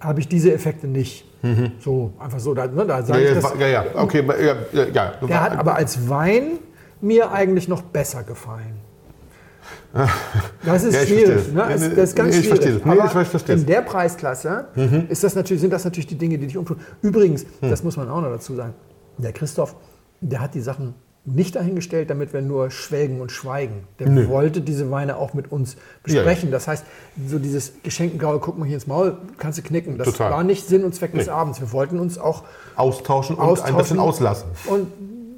[0.00, 1.24] habe ich diese Effekte nicht.
[1.80, 2.52] So, einfach so.
[2.52, 4.24] Da, ne, da Ja, sage ich ja, das, war- ja, ja, okay,
[4.72, 6.58] ja, ja, der hat aber als Wein
[7.00, 8.74] mir eigentlich noch besser gefallen.
[10.64, 11.52] Das ist Ja, ich schwierig.
[11.52, 11.64] Ne?
[11.68, 12.48] Nee, Das ist ganz ich schwierig.
[12.48, 12.84] verstehe das.
[12.84, 13.60] Nee, Aber ich verstehe das.
[13.62, 14.66] in der Preisklasse
[15.08, 16.78] ist das natürlich, sind das natürlich die Dinge, die dich umtun.
[17.02, 17.70] Übrigens, Hm.
[17.70, 18.74] das muss man auch noch dazu sagen,
[19.16, 19.74] der Christoph,
[20.20, 20.94] der hat die Sachen
[21.24, 23.84] nicht dahingestellt, damit wir nur schwelgen und schweigen.
[23.98, 24.28] Der Nö.
[24.28, 25.80] wollte diese Weine auch mit uns Ja,
[26.22, 26.50] besprechen.
[26.50, 26.84] Das heißt,
[27.26, 29.98] so dieses Geschenkengraue, guck mal hier ins Maul, kannst du knicken.
[29.98, 30.30] Das Total.
[30.32, 31.32] war nicht Sinn und Zweck des Nee.
[31.32, 31.60] Abends.
[31.60, 32.44] Wir wollten uns auch
[32.76, 34.48] Austauschen und austauschen ein bisschen auslassen.
[34.66, 34.86] Und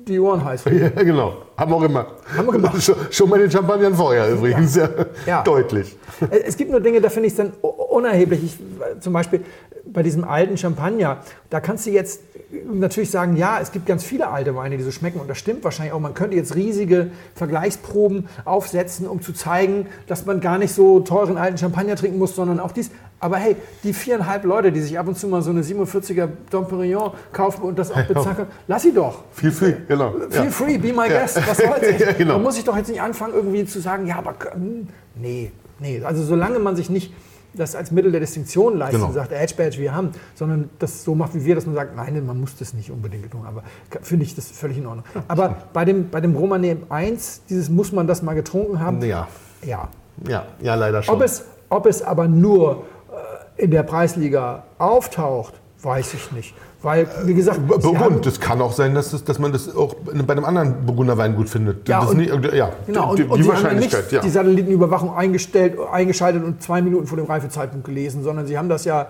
[0.06, 0.64] die Ohren heiß.
[0.66, 1.34] Ja, genau.
[1.56, 2.06] Haben wir auch immer.
[2.36, 2.80] Haben wir gemacht.
[2.82, 4.76] Schon, schon mal den Champagner Feuer übrigens.
[4.76, 4.88] Ja.
[5.26, 5.42] Ja.
[5.42, 5.96] Deutlich.
[6.30, 8.44] Äh, Es gibt nur Dinge, da finde ich es dann unerheblich.
[8.44, 9.40] Ich, äh, zum Beispiel
[9.86, 11.18] bei diesem alten Champagner,
[11.50, 12.20] da kannst du jetzt
[12.72, 15.62] natürlich sagen, ja, es gibt ganz viele alte Weine, die so schmecken und das stimmt
[15.64, 16.00] wahrscheinlich auch.
[16.00, 21.36] Man könnte jetzt riesige Vergleichsproben aufsetzen, um zu zeigen, dass man gar nicht so teuren
[21.36, 22.90] alten Champagner trinken muss, sondern auch dies.
[23.20, 26.66] Aber hey, die viereinhalb Leute, die sich ab und zu mal so eine 47er Dom
[26.68, 29.24] Perignon kaufen und das auch bezahlen können, lass sie doch.
[29.32, 30.12] Viel free, genau.
[30.30, 30.50] Feel Ja.
[30.50, 31.36] free, be my guest.
[31.46, 31.86] Was soll's?
[32.00, 32.34] Ja, genau.
[32.34, 36.02] Man muss sich doch jetzt nicht anfangen, irgendwie zu sagen, ja, aber hm, nee, nee.
[36.02, 37.12] Also solange man sich nicht
[37.54, 39.08] das als Mittel der Distinktion leistet Genau.
[39.08, 41.96] und sagt, Edge Badge, wir haben, sondern das so macht wie wir, dass man sagt,
[41.96, 43.44] nein, man muss das nicht unbedingt tun.
[43.46, 43.62] Aber
[44.02, 45.04] finde ich das völlig in Ordnung.
[45.28, 49.28] Aber bei dem, bei dem Romané 1, dieses muss man das mal getrunken haben, Ja.
[49.64, 49.88] ja.
[50.28, 51.14] Ja, ja, leider schon.
[51.14, 52.82] Ob es, ob es aber nur
[53.56, 56.54] äh, in der Preisliga auftaucht, weiß ich nicht.
[56.82, 59.94] Weil, wie gesagt, haben- Burgund, es kann auch sein, dass, es, dass man das auch
[59.94, 61.88] bei einem anderen Burgunderwein gut findet.
[61.88, 64.20] Ja, das und- nicht, ja, Genau, die, und, und die haben Wahrscheinlichkeit, nicht ja.
[64.22, 68.84] die Satellitenüberwachung eingestellt, eingeschaltet und zwei Minuten vor dem Reifezeitpunkt gelesen, sondern sie haben das
[68.84, 69.08] ja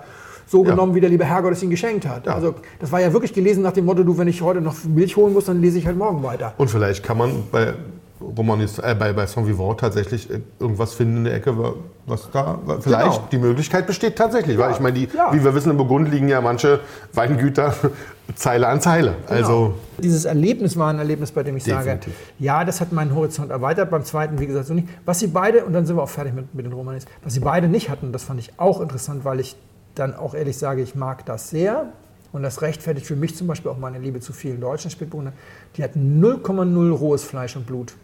[0.49, 0.71] so Ja.
[0.71, 2.27] genommen, wie der liebe Herrgott es ihnen geschenkt hat.
[2.27, 2.35] Ja.
[2.35, 5.16] Also das war ja wirklich gelesen nach dem Motto, du, wenn ich heute noch Milch
[5.16, 6.55] holen muss, dann lese ich halt morgen weiter.
[6.59, 7.75] Und vielleicht kann man bei
[8.21, 11.75] Romanis, äh, bei, bei Saint Vivant tatsächlich äh, irgendwas finden in der Ecke, wa-
[12.07, 13.29] was da vielleicht Genau.
[13.33, 14.59] die Möglichkeit besteht tatsächlich.
[14.59, 15.33] Weil ich meine, die, Ja.
[15.33, 16.81] wie wir wissen, in Burgund liegen ja manche
[17.12, 17.75] Weingüter
[18.37, 19.14] Zeile an Zeile.
[19.27, 22.12] Also Dieses Erlebnis war ein Erlebnis, bei dem ich Definitiv.
[22.14, 23.91] sage, ja, das hat meinen Horizont erweitert.
[23.91, 24.89] Beim zweiten, wie gesagt, so nicht.
[25.05, 27.41] Was sie beide, und dann sind wir auch fertig mit, mit den Romanis, was sie
[27.41, 29.57] beide nicht hatten, das fand ich auch interessant, weil ich
[29.95, 31.87] dann auch ehrlich sage, ich mag das sehr.
[32.33, 35.33] Und das rechtfertigt für mich zum Beispiel auch meine Liebe zu vielen deutschen Spätburgunder.
[35.77, 37.95] Die hatten 0,0 rohes Fleisch und Blut.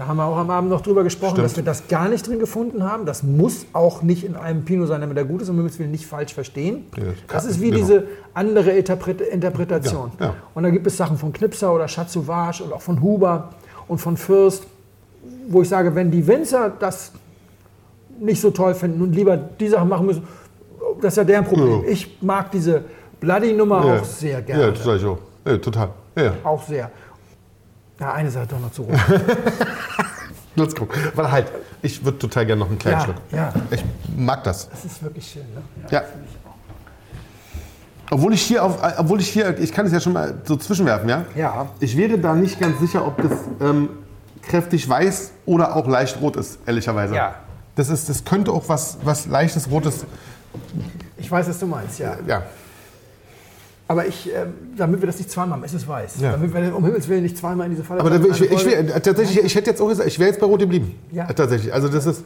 [0.00, 1.44] Da haben wir auch am Abend noch drüber gesprochen, Stimmt.
[1.44, 3.04] dass wir das gar nicht drin gefunden haben.
[3.04, 5.82] Das muss auch nicht in einem Pinot sein, damit er gut ist und wir müssen
[5.82, 6.86] ihn nicht falsch verstehen.
[6.96, 7.82] Ja, Das ist wie genau.
[7.82, 10.10] diese andere Interpret Interpretation.
[10.18, 10.34] Ja, ja.
[10.54, 13.50] Und da gibt es Sachen von Knipser oder Chat Sauvage und auch von Huber
[13.88, 14.62] und von Fürst,
[15.50, 17.12] wo ich sage, wenn die Winzer das
[18.18, 20.22] nicht so toll finden und lieber die Sachen machen müssen,
[21.02, 21.84] das ist ja deren Problem.
[21.86, 22.84] Ich mag diese
[23.20, 24.62] Bloody-Nummer auch sehr gerne.
[24.62, 25.18] Ja, das sag ich auch.
[25.60, 25.90] Total.
[26.16, 26.90] Ja, Auch sehr.
[28.00, 28.98] Ja, eine Sache doch noch zu rot.
[30.56, 30.88] let's go.
[31.14, 33.16] Weil halt, ich würde total gerne noch einen kleinen Ja, Schluck.
[33.30, 33.52] ja.
[33.70, 33.84] Ich
[34.16, 34.68] mag das.
[34.70, 35.42] Das ist wirklich schön.
[35.54, 35.62] Ne?
[35.90, 36.02] Ja.
[38.10, 40.56] Obwohl ich hier auf, äh, obwohl ich hier, ich kann es ja schon mal so
[40.56, 41.24] zwischenwerfen, ja?
[41.36, 41.68] Ja.
[41.78, 43.90] Ich wäre da nicht ganz sicher, ob das ähm,
[44.42, 47.14] kräftig weiß oder auch leicht rot ist, ehrlicherweise.
[47.14, 47.36] Ja.
[47.76, 50.04] Das, ist, das könnte auch was, was leichtes Rotes,
[51.18, 52.16] Ich weiß, was du meinst, ja.
[52.26, 52.42] ja.
[53.90, 56.20] Aber ich, ähm, damit wir das nicht zweimal haben, es ist weiß.
[56.20, 56.30] Ja.
[56.30, 59.44] Damit wir um Himmels Willen nicht zweimal in diese Falle Aber ich, ich, wär- tatsächlich,
[59.44, 60.94] ich hätte jetzt auch gesagt, ich wäre jetzt bei Rot geblieben.
[61.10, 61.28] Ja.
[61.28, 61.74] Äh, Tatsächlich.
[61.74, 62.22] Also das ist.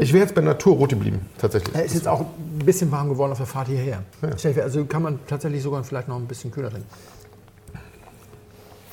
[0.00, 1.74] Ich wäre jetzt bei Natur Rot geblieben, tatsächlich.
[1.74, 4.04] Er ist jetzt auch ein bisschen warm geworden auf der Fahrt hierher.
[4.20, 4.30] Vor,
[4.62, 6.88] Also kann man tatsächlich sogar vielleicht noch ein bisschen kühler trinken.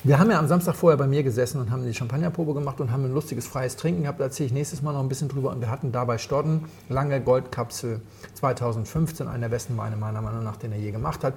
[0.02, 2.90] Wir haben ja am Samstag vorher bei mir gesessen und haben die Champagnerprobe gemacht und
[2.90, 4.18] haben ein lustiges freies Trinken gehabt.
[4.18, 5.50] Da erzähle ich nächstes Mal noch ein bisschen drüber.
[5.50, 8.00] Und wir hatten dabei Stodden, lange Goldkapsel
[8.32, 11.34] 2015, einer der besten Weine meiner Meinung nach, den er je gemacht hat.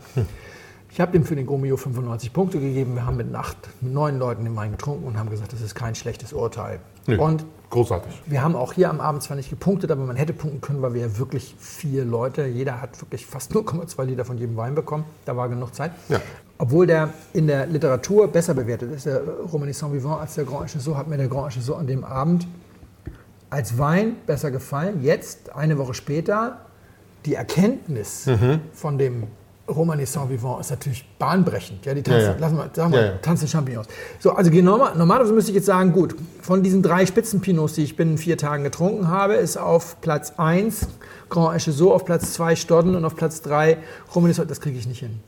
[0.89, 2.95] Ich habe dem für den Gomio 95 Punkte gegeben.
[2.95, 5.73] Wir haben mit acht, mit neun Leuten den Wein getrunken und haben gesagt, das ist
[5.73, 6.79] kein schlechtes Urteil.
[7.07, 7.17] Nö.
[7.17, 8.13] Und Großartig.
[8.27, 10.93] wir haben auch hier am Abend zwar nicht gepunktet, aber man hätte punkten können, weil
[10.93, 15.03] wir ja wirklich vier Leute, jeder hat wirklich fast 0,2 Liter von jedem Wein bekommen.
[15.25, 15.91] Da war genug Zeit.
[16.09, 16.21] Ja.
[16.59, 20.95] Obwohl der in der Literatur besser bewertet ist, der Romanée Saint-Vivant als der Grand Chasseau,
[20.95, 22.47] hat mir der Grand Chasseau an dem Abend
[23.49, 25.01] als Wein besser gefallen.
[25.03, 26.57] Jetzt, eine Woche später,
[27.25, 28.61] die Erkenntnis Mhm.
[28.71, 29.23] von dem
[29.67, 31.85] Romanée Saint-Vivant ist natürlich bahnbrechend.
[31.85, 32.37] Ja, die tanzen, Ja, ja.
[32.39, 33.17] lassen wir, sagen wir, Ja, ja.
[33.21, 33.87] tanzen Champignons.
[34.19, 37.95] So, also genau, normalerweise müsste ich jetzt sagen, gut, von diesen drei Spitzenpinots, die ich
[37.95, 40.87] binnen vier Tagen getrunken habe, ist auf Platz 1
[41.29, 43.77] Grand Echezot, auf Platz 2 Stodden und auf Platz 3
[44.13, 45.19] Romanée Saint- Das kriege ich nicht hin.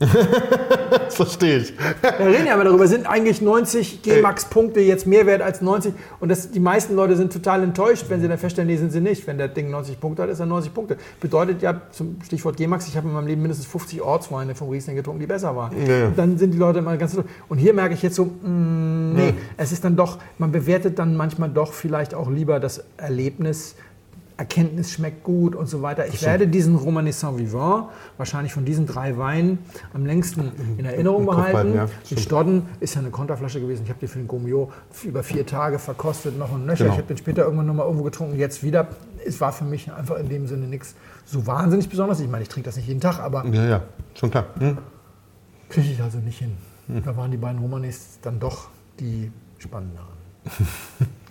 [1.16, 1.72] Das verstehe ich.
[2.18, 5.94] Wir reden ja aber darüber, sind eigentlich 90 G-Max-Punkte jetzt mehr wert als 90?
[6.20, 9.00] Und das, die meisten Leute sind total enttäuscht, wenn sie dann feststellen, nee, sind sie
[9.00, 9.26] nicht.
[9.26, 10.96] Wenn der Ding 90 Punkte hat, ist er 90 Punkte.
[11.20, 14.96] Bedeutet ja, zum Stichwort G-Max, ich habe in meinem Leben mindestens 50 Ortsweine vom Riesling
[14.96, 15.72] getrunken, die besser waren.
[15.86, 16.12] Ja, ja.
[16.14, 17.16] Dann sind die Leute immer ganz...
[17.48, 21.16] Und hier merke ich jetzt so, mm, nee, es ist dann doch, man bewertet dann
[21.16, 23.76] manchmal doch vielleicht auch lieber das Erlebnis,
[24.38, 26.06] Erkenntnis schmeckt gut und so weiter.
[26.06, 27.86] Ich werde diesen Romanée Saint-Vivant
[28.18, 29.58] wahrscheinlich von diesen drei Weinen
[29.94, 31.74] am längsten in Erinnerung Im behalten.
[31.74, 32.18] ja, Die.
[32.18, 33.84] Stodden ist ja eine Konterflasche gewesen.
[33.84, 34.70] Ich habe die für den Gomio
[35.04, 36.84] über vier Tage verkostet, noch und nöcher.
[36.84, 36.92] Genau.
[36.92, 38.88] Ich habe den später irgendwann noch mal irgendwo getrunken, jetzt wieder.
[39.26, 42.20] Es war für mich einfach in dem Sinne nichts so wahnsinnig Besonderes.
[42.20, 43.82] Ich meine, ich trinke das nicht jeden Tag, aber Ja, ja,
[44.14, 44.46] schon klar.
[44.58, 44.76] Hm?
[45.70, 46.52] kriege ich also nicht hin.
[47.04, 48.68] Da waren die beiden Romanés dann doch
[49.00, 50.06] die spannenderen.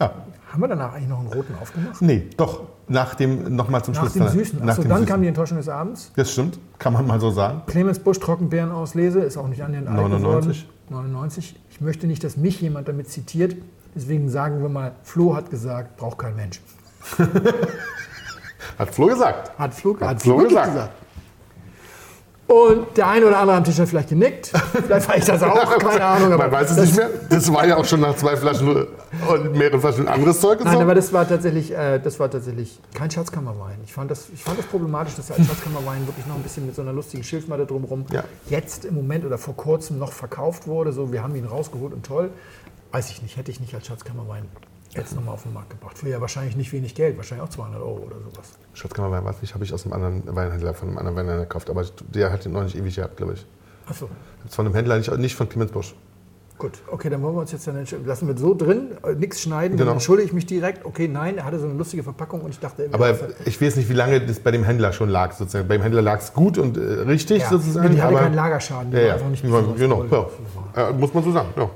[0.00, 0.12] Ja.
[0.52, 2.00] Haben wir danach eigentlich noch einen roten aufgemacht?
[2.02, 2.62] Nee, doch.
[2.88, 4.12] Nach dem, nochmal zum Nach Schluss.
[4.12, 4.58] dem dann- Süßen.
[4.60, 5.08] Nach Achso, dem dann Süßen.
[5.08, 6.12] kam die Enttäuschung des Abends.
[6.14, 7.62] Das stimmt, kann man mal so sagen.
[7.66, 10.62] Clemens Busch Trockenbeerenauslese ist auch nicht an den alt 99.
[10.88, 11.10] geworden.
[11.10, 11.56] 99.
[11.70, 13.56] Ich möchte nicht, dass mich jemand damit zitiert.
[13.94, 16.60] Deswegen sagen wir mal, Flo hat gesagt, braucht kein Mensch.
[18.78, 19.58] Hat Flo gesagt.
[19.58, 20.90] Hat Flo, hat Flo wirklich gesagt.
[22.48, 24.52] Und der eine oder andere am Tisch hat vielleicht genickt.
[24.86, 26.32] Vielleicht war ich das auch, keine Ahnung.
[26.32, 27.10] Aber Man weiß es nicht mehr.
[27.28, 28.68] Das war ja auch schon nach zwei Flaschen
[29.28, 30.60] und mehreren Flaschen anderes Zeug.
[30.62, 30.80] Nein, so.
[30.80, 33.78] aber das war tatsächlich, äh, das war tatsächlich kein Schatzkammerwein.
[33.84, 36.66] Ich fand, das, ich fand das problematisch, dass der als Schatzkammerwein wirklich noch ein bisschen
[36.66, 38.22] mit so einer lustigen Schilfmatte drumherum Ja.
[38.48, 40.92] jetzt im Moment oder vor kurzem noch verkauft wurde.
[40.92, 42.30] So, wir haben ihn rausgeholt und toll.
[42.92, 44.44] Weiß ich nicht, hätte ich nicht als Schatzkammerwein
[44.94, 45.98] jetzt nochmal auf den Markt gebracht.
[45.98, 48.52] Für ja wahrscheinlich nicht wenig Geld, wahrscheinlich auch 200 Euro oder sowas.
[48.74, 51.68] Schatzkammerwein, weiß nicht, habe ich aus einem anderen Weinhändler, von einem anderen Weinhändler gekauft.
[51.70, 51.84] Aber
[52.14, 53.46] der hat den noch nicht ewig gehabt, glaube ich.
[53.88, 54.08] Achso,
[54.48, 55.94] Von einem Händler, nicht, nicht von Clemens Busch.
[56.58, 56.72] gut.
[56.90, 59.88] Okay, dann wollen wir uns jetzt dann lassen wir so drin, äh, nichts schneiden, Genau.
[59.90, 60.84] dann entschuldige ich mich direkt.
[60.86, 63.14] Okay, nein, er hatte so eine lustige Verpackung und ich dachte, Aber
[63.44, 65.32] ich weiß nicht, wie lange das bei dem Händler schon lag.
[65.32, 65.68] Sozusagen.
[65.68, 67.94] Beim Händler lag es gut und äh, richtig ja, sozusagen.
[67.94, 69.14] die hatte aber keinen Lagerschaden, die Ja, war ja.
[69.14, 69.42] einfach nicht
[69.76, 70.28] genau.
[70.74, 71.48] Ja, muss man so sagen.
[71.56, 71.70] Ja.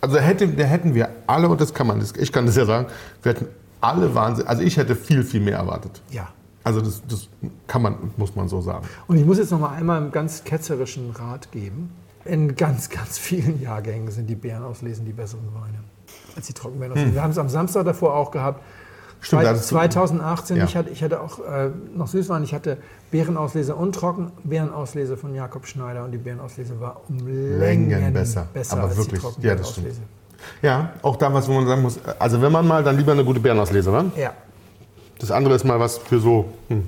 [0.00, 2.86] Also hätte, da hätten wir alle, und das kann man, ich kann das ja sagen,
[3.22, 3.46] wir hätten
[3.80, 6.02] alle Wahnsinn, also ich hätte viel, viel mehr erwartet.
[6.10, 6.28] Ja.
[6.64, 7.28] Also das, das
[7.66, 8.86] kann man, muss man so sagen.
[9.06, 11.90] Und ich muss jetzt noch mal einmal einen ganz ketzerischen Rat geben.
[12.24, 15.78] In ganz, ganz vielen Jahrgängen sind die Beerenauslesen die besseren Weine
[16.36, 17.14] als die Trockenbeerenauslesen.
[17.14, 18.62] Wir haben es am Samstag davor auch gehabt.
[19.20, 20.64] Stimmt, Zwei- da hattest du- 2018, Ja.
[20.64, 22.76] ich, hatte, ich hatte auch äh, noch Süßwein, ich hatte
[23.10, 28.46] Beerenauslese und Trockenbeerenauslese von Jakob Schneider und die Beerenauslese war um Längen, Längen besser.
[28.52, 29.88] besser Aber als wirklich, die ja, das stimmt.
[30.62, 33.24] Ja, auch da was, wo man sagen muss, also wenn man mal, dann lieber eine
[33.24, 34.04] gute Bärenauslese, wa?
[34.16, 34.32] Ja,
[35.18, 36.84] Das andere ist mal was für so hm,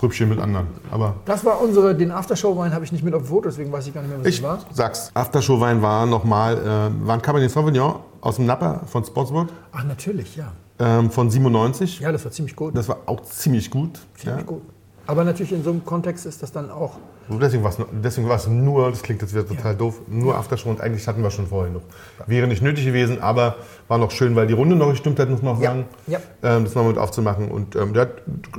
[0.00, 0.66] Prüppchen mit anderen.
[0.90, 3.86] Aber das war unsere, den Aftershow-Wein habe ich nicht mit auf dem Foto, deswegen weiß
[3.86, 4.58] ich gar nicht mehr, was ich war.
[4.72, 9.84] sag's, Aftershow-Wein war nochmal, äh, war ein Cabernet Sauvignon aus dem Napa von Spotswood Ach,
[9.84, 10.52] natürlich, ja.
[10.78, 12.00] ähm, von 97.
[12.00, 12.74] Ja, das war ziemlich gut.
[12.74, 14.00] Das war auch ziemlich gut.
[14.16, 14.46] ziemlich ja.
[14.46, 14.62] gut.
[15.06, 16.92] Aber natürlich in so einem Kontext ist das dann auch
[17.38, 20.80] Deswegen war es deswegen war's nur, das klingt jetzt wieder total doof, nur Aftershow und
[20.80, 21.82] eigentlich hatten wir schon vorher noch.
[22.26, 23.56] Wäre nicht nötig gewesen, aber
[23.88, 25.84] war noch schön, weil die Runde noch gestimmt hat, muss man auch Ja, sagen.
[26.06, 26.18] ja.
[26.42, 27.48] Ähm, das nochmal mit aufzumachen.
[27.50, 28.10] Und ähm, der, hat,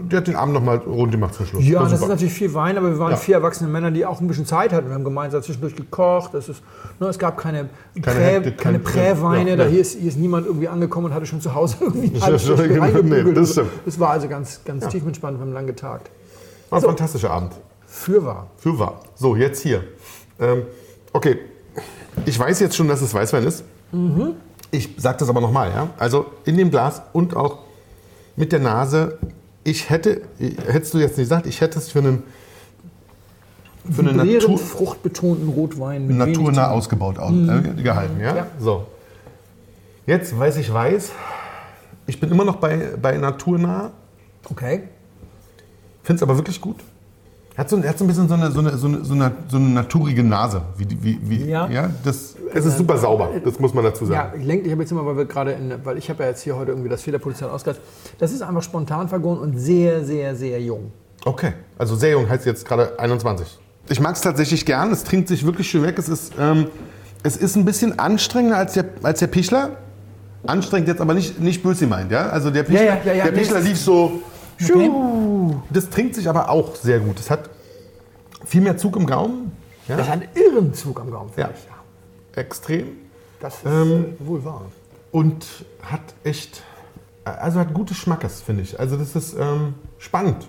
[0.10, 1.66] der hat den Abend nochmal rund gemacht zum Schluss.
[1.66, 3.18] Ja, War das ist natürlich viel Wein, aber wir waren Ja.
[3.18, 4.88] vier erwachsene Männer, die auch ein bisschen Zeit hatten.
[4.88, 6.34] Wir haben gemeinsam zwischendurch gekocht.
[6.34, 6.62] Das ist,
[7.00, 7.70] ne, es gab keine,
[8.02, 9.50] Keine Prä, Hektik, keine kein- Präweine.
[9.52, 9.70] ja, da ja.
[9.70, 12.58] hier ist, hier ist niemand irgendwie angekommen und hatte schon zu Hause irgendwie Ja, Stück
[12.58, 16.10] genau, nee, das das war also ganz, ganz tiefenentspannt, wir haben lange getagt.
[16.70, 17.54] War ein fantastischer Abend.
[17.92, 18.48] Fürwahr.
[18.58, 19.02] Für wahr.
[19.16, 19.84] So, jetzt hier.
[20.40, 20.64] Ähm,
[21.12, 21.40] okay,
[22.26, 23.66] ich weiß jetzt schon, dass es Weißwein ist.
[23.92, 24.36] Mhm.
[24.72, 25.70] Ich sage das aber nochmal.
[25.72, 25.90] Ja?
[26.00, 27.60] Also in dem Glas und auch
[28.38, 29.18] mit der Nase.
[29.66, 32.24] Ich hätte, hättest du jetzt nicht gesagt, ich hätte es für einen,
[33.92, 38.20] für einen Natur, fruchtbetonten Rotwein mit naturnah ausgebaut au- äh, gehalten.
[38.22, 38.36] Ja?
[38.36, 38.48] Ja.
[38.60, 38.88] So.
[40.08, 41.12] Jetzt weiß ich weiß.
[42.08, 43.92] Ich bin immer noch bei, bei naturnah.
[44.50, 44.84] Okay.
[46.04, 46.78] Finde es aber wirklich gut.
[47.56, 49.14] Er hat so, er hat so ein bisschen so eine, so eine, so eine, so
[49.14, 50.62] eine, so eine naturige Nase.
[50.78, 51.90] Wie, wie, wie, Ja.
[52.04, 54.40] das, es ist super sauber, das muss man dazu Ja, sagen.
[54.42, 56.42] ich lenke, ich habe jetzt immer, weil wir gerade in, weil ich habe ja jetzt
[56.42, 57.82] hier heute irgendwie das Fehlerpotenzial ausgereizt.
[58.20, 60.92] Das ist einfach spontan vergoren und sehr, sehr, sehr jung.
[61.26, 63.60] Okay, also sehr jung heißt jetzt gerade 21.
[63.90, 66.00] Ich mag es tatsächlich gern, es trinkt sich wirklich schön weg.
[66.00, 66.68] Es ist, ähm,
[67.24, 69.72] es ist ein bisschen anstrengender als der, als der Pichler.
[70.48, 72.30] Anstrengend jetzt aber nicht, nicht böse gemeint, ja?
[72.30, 74.22] Also der Pichler, Ja, ja, ja, ja, der Pichler lief so.
[74.70, 74.92] Okay.
[75.70, 77.20] Das trinkt sich aber auch sehr gut.
[77.20, 77.50] Es hat
[78.46, 79.52] viel mehr Zug im Gaumen.
[79.88, 79.98] Ja?
[79.98, 81.30] Das hat einen irren Zug am Gaumen.
[81.32, 81.56] finde Ja.
[82.34, 82.38] ich.
[82.38, 82.88] Extrem.
[83.40, 84.62] Das ist Ähm, äh, wohl wahr.
[85.12, 85.46] und
[85.84, 86.62] hat echt,
[87.26, 88.80] also hat gutes Schmackes, finde ich.
[88.80, 90.48] Also das ist ähm, spannend.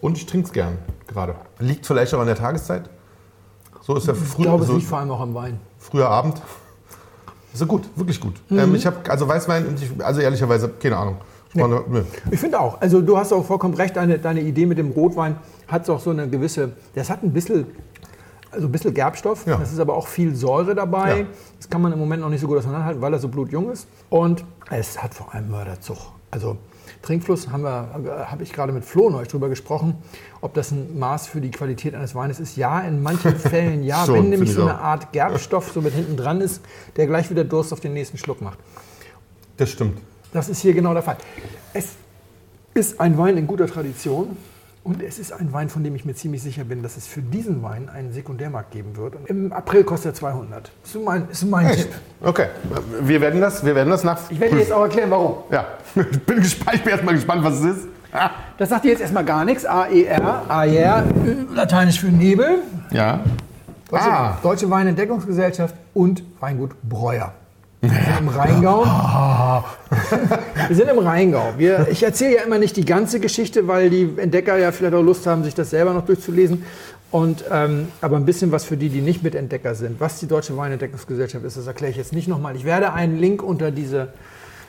[0.00, 1.34] Und ich trinke es gern gerade.
[1.58, 2.88] Liegt vielleicht auch an der Tageszeit.
[3.82, 5.60] So ist Ich früh, glaube, es so liegt vor allem auch am Wein.
[5.78, 6.40] früher Abend.
[7.54, 8.34] Ist gut, wirklich gut.
[8.48, 8.58] Mhm.
[8.58, 11.18] Ähm, ich habe also Weißwein und ich, also ehrlicherweise keine Ahnung.
[11.54, 12.02] Nö.
[12.30, 12.80] Ich finde auch.
[12.80, 15.36] Also du hast auch vollkommen recht, deine, deine Idee mit dem Rotwein
[15.68, 17.66] hat auch so eine gewisse, das hat ein bisschen,
[18.50, 19.56] also ein bisschen Gerbstoff, Ja.
[19.56, 21.20] das ist aber auch viel Säure dabei.
[21.20, 21.26] Ja.
[21.58, 23.86] Das kann man im Moment noch nicht so gut auseinanderhalten, weil er so blutjung ist.
[24.10, 25.96] Und es hat vor allem Mörderzug.
[26.30, 26.56] Also
[27.02, 27.88] Trinkfluss haben wir,
[28.30, 29.94] habe ich gerade mit Flo neulich drüber gesprochen,
[30.40, 32.56] ob das ein Maß für die Qualität eines Weines ist.
[32.56, 34.78] Ja, in manchen Fällen ja, Schon, wenn nämlich so eine.
[34.78, 36.62] Art Gerbstoff so mit hinten dran ist,
[36.96, 38.58] der gleich wieder Durst auf den nächsten Schluck macht.
[39.56, 39.98] Das stimmt.
[40.34, 41.16] Das ist hier genau der Fall.
[41.72, 41.90] Es
[42.74, 44.36] ist ein Wein in guter Tradition
[44.82, 47.22] und es ist ein Wein, von dem ich mir ziemlich sicher bin, dass es für
[47.22, 49.14] diesen Wein einen Sekundärmarkt geben wird.
[49.14, 50.72] Und Im April kostet er 200.
[50.82, 51.88] Das ist mein, ist mein Tipp.
[52.20, 52.48] Okay,
[53.00, 54.28] wir werden das, wir werden das nach.
[54.28, 55.36] Ich werde dir jetzt auch erklären, warum.
[55.52, 57.88] Ja, ich bin gespannt, ich bin erstmal gespannt, was es ist.
[58.12, 58.30] Ah.
[58.58, 59.64] Das sagt dir jetzt erstmal gar nichts.
[59.64, 61.04] AER, AER,
[61.52, 62.58] lateinisch für Nebel.
[62.92, 63.20] Ja.
[63.90, 64.38] Deutsche, Ah.
[64.42, 65.74] Deutsche Weinentdeckungsgesellschaft.
[65.92, 67.32] und Weingut Breuer.
[67.84, 68.84] Wir sind im Rheingau.
[70.68, 71.52] Wir sind im Rheingau.
[71.58, 75.02] Wir, ich erzähle ja immer nicht die ganze Geschichte, weil die Entdecker ja vielleicht auch
[75.02, 76.64] Lust haben, sich das selber noch durchzulesen.
[77.10, 80.00] Und, ähm, aber ein bisschen was für die, die nicht Mitentdecker sind.
[80.00, 82.56] Was die Deutsche Weinentdeckungsgesellschaft ist, das erkläre ich jetzt nicht nochmal.
[82.56, 84.08] Ich werde einen Link unter diese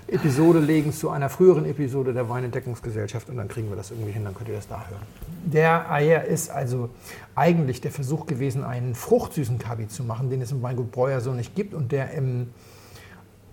[0.08, 4.26] Episode legen zu einer früheren Episode der Weinentdeckungsgesellschaft und dann kriegen wir das irgendwie hin,
[4.26, 5.02] dann könnt ihr das da hören.
[5.46, 6.90] Der Eier ist also
[7.34, 11.32] eigentlich der Versuch gewesen, einen fruchtsüßen Kabi zu machen, den es im Weingut Breuer so
[11.32, 12.50] nicht gibt und der im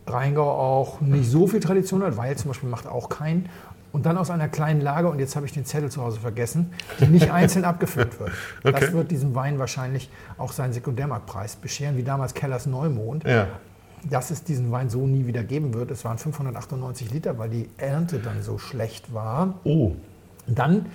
[0.07, 3.48] Rheingau auch nicht so viel Tradition hat, weil zum Beispiel macht auch keinen.
[3.92, 6.72] Und dann aus einer kleinen Lage, und jetzt habe ich den Zettel zu Hause vergessen,
[6.98, 8.30] die nicht einzeln abgefüllt wird.
[8.64, 8.80] Okay.
[8.80, 13.24] Das wird diesem Wein wahrscheinlich auch seinen Sekundärmarktpreis bescheren, wie damals Kellers Neumond.
[13.24, 13.48] Ja.
[14.09, 15.90] Dass es diesen Wein so nie wieder geben wird.
[15.90, 19.61] Es waren 598 Liter, weil die Ernte dann so schlecht war.
[19.62, 19.92] Oh.
[20.46, 20.86] Dann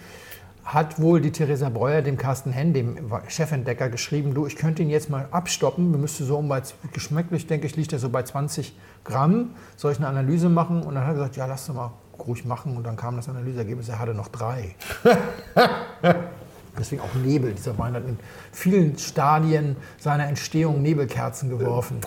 [0.67, 2.97] hat wohl die Theresa Breuer dem Carsten Henn, dem
[3.29, 5.91] Chefentdecker, geschrieben, du, ich könnte ihn jetzt mal abstoppen.
[5.91, 6.61] Wir müsste so um bei,
[6.91, 9.51] geschmacklich, denke ich, liegt er so bei 20 Gramm.
[9.77, 10.83] Soll ich eine Analyse machen?
[10.83, 12.75] Und dann hat er gesagt, ja, lass doch mal ruhig machen.
[12.75, 14.75] Und dann kam das Analyseergebnis, er hatte noch drei.
[16.77, 17.53] Deswegen auch Nebel.
[17.53, 18.19] Dieser Wein hat in
[18.51, 22.01] vielen Stadien seiner Entstehung Nebelkerzen geworfen.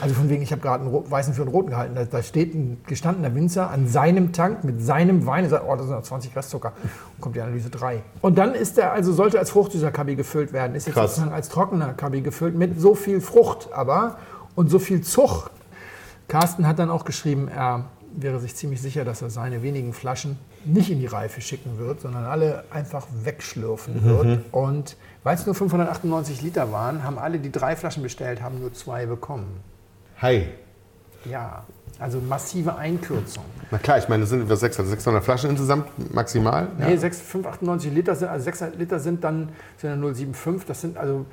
[0.00, 1.94] Also von wegen, ich habe gerade einen weißen für einen roten gehalten.
[1.94, 5.74] Da, da steht ein gestandener Winzer an seinem Tank mit seinem Wein und sagt, oh,
[5.74, 6.72] das sind noch 20 Restzucker.
[7.14, 8.02] Und kommt die Analyse 3.
[8.20, 10.74] Und dann ist er, also sollte als fruchtsüßer Kabi gefüllt werden.
[10.74, 11.12] Ist jetzt Krass.
[11.12, 14.18] sozusagen als trockener Kabi gefüllt mit so viel Frucht aber
[14.54, 15.50] und so viel Zucht.
[16.28, 17.84] Carsten hat dann auch geschrieben, er
[18.16, 22.00] wäre sich ziemlich sicher, dass er seine wenigen Flaschen nicht in die Reife schicken wird,
[22.00, 24.40] sondern alle einfach wegschlürfen wird.
[24.52, 28.72] Und weil es nur 598 Liter waren, haben alle, die drei Flaschen bestellt haben, nur
[28.72, 29.60] zwei bekommen.
[30.22, 30.48] Hi.
[31.24, 31.64] Ja,
[31.98, 33.44] also massive Einkürzung.
[33.70, 36.68] Na klar, ich meine, das sind über 600, 600 Flaschen insgesamt maximal.
[36.78, 40.66] Nee, 6, 598 Liter sind, also 600 Liter sind dann sind dann 075.
[40.66, 41.26] Das sind also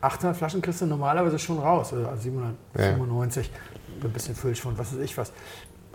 [0.00, 1.92] 800 Flaschen kriegst du normalerweise schon raus.
[1.92, 3.50] Also 795.
[4.02, 5.32] Ein bisschen Füllsch von was weiß ich was.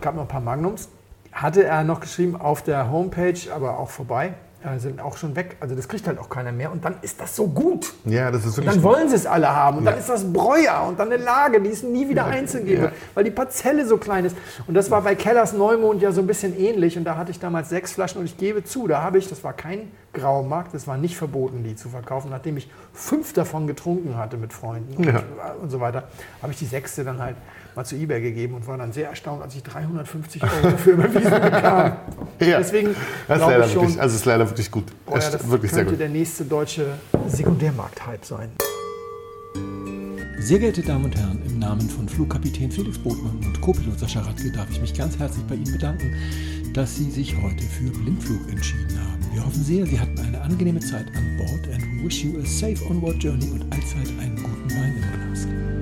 [0.00, 0.88] Gab noch ein paar Magnums.
[1.32, 4.34] Hatte er noch geschrieben auf der Homepage, aber auch vorbei.
[4.64, 5.56] Äh, sind auch schon weg.
[5.60, 6.72] Also das kriegt halt auch keiner mehr.
[6.72, 7.92] Und dann ist das so gut.
[8.04, 8.74] Ja, das ist Und wirklich.
[8.74, 9.78] dann wollen sie es alle haben.
[9.78, 10.00] Und dann Ja.
[10.00, 13.24] ist das Breuer und dann eine Lage, die es nie wieder einzeln geben wird, weil
[13.24, 14.34] die Parzelle so klein ist.
[14.66, 16.96] Und das war bei Kellers Neumond ja so ein bisschen ähnlich.
[16.96, 19.44] Und da hatte ich damals sechs Flaschen und ich gebe zu, da habe ich, das
[19.44, 22.30] war kein Graumarkt, das war nicht verboten, die zu verkaufen.
[22.30, 25.16] Nachdem ich fünf davon getrunken hatte mit Freunden Ja.
[25.58, 26.04] und, und so weiter,
[26.40, 27.36] habe ich die sechste dann halt
[27.76, 31.30] mal zu eBay gegeben und war dann sehr erstaunt, als ich 350 Euro dafür überwiesen
[31.30, 31.92] bekam.
[32.38, 32.58] Ja.
[32.58, 32.94] Deswegen
[33.28, 34.84] Das ist leider ich schon, wirklich, also es ist leider wirklich gut.
[35.10, 36.00] Es ist das wirklich sehr könnte gut.
[36.00, 36.86] der nächste deutsche
[37.28, 38.50] Sekundärmarkt-Hype sein.
[40.38, 44.52] Sehr geehrte Damen und Herren, im Namen von Flugkapitän Felix Botmann und Co-Pilot Sascha Radke
[44.52, 46.14] darf ich mich ganz herzlich bei Ihnen bedanken,
[46.74, 49.24] dass Sie sich heute für Blindflug entschieden haben.
[49.32, 52.44] Wir hoffen sehr, Sie hatten eine angenehme Zeit an Bord and we wish you a
[52.44, 55.75] safe onward journey und allzeit einen guten Wein im Glas.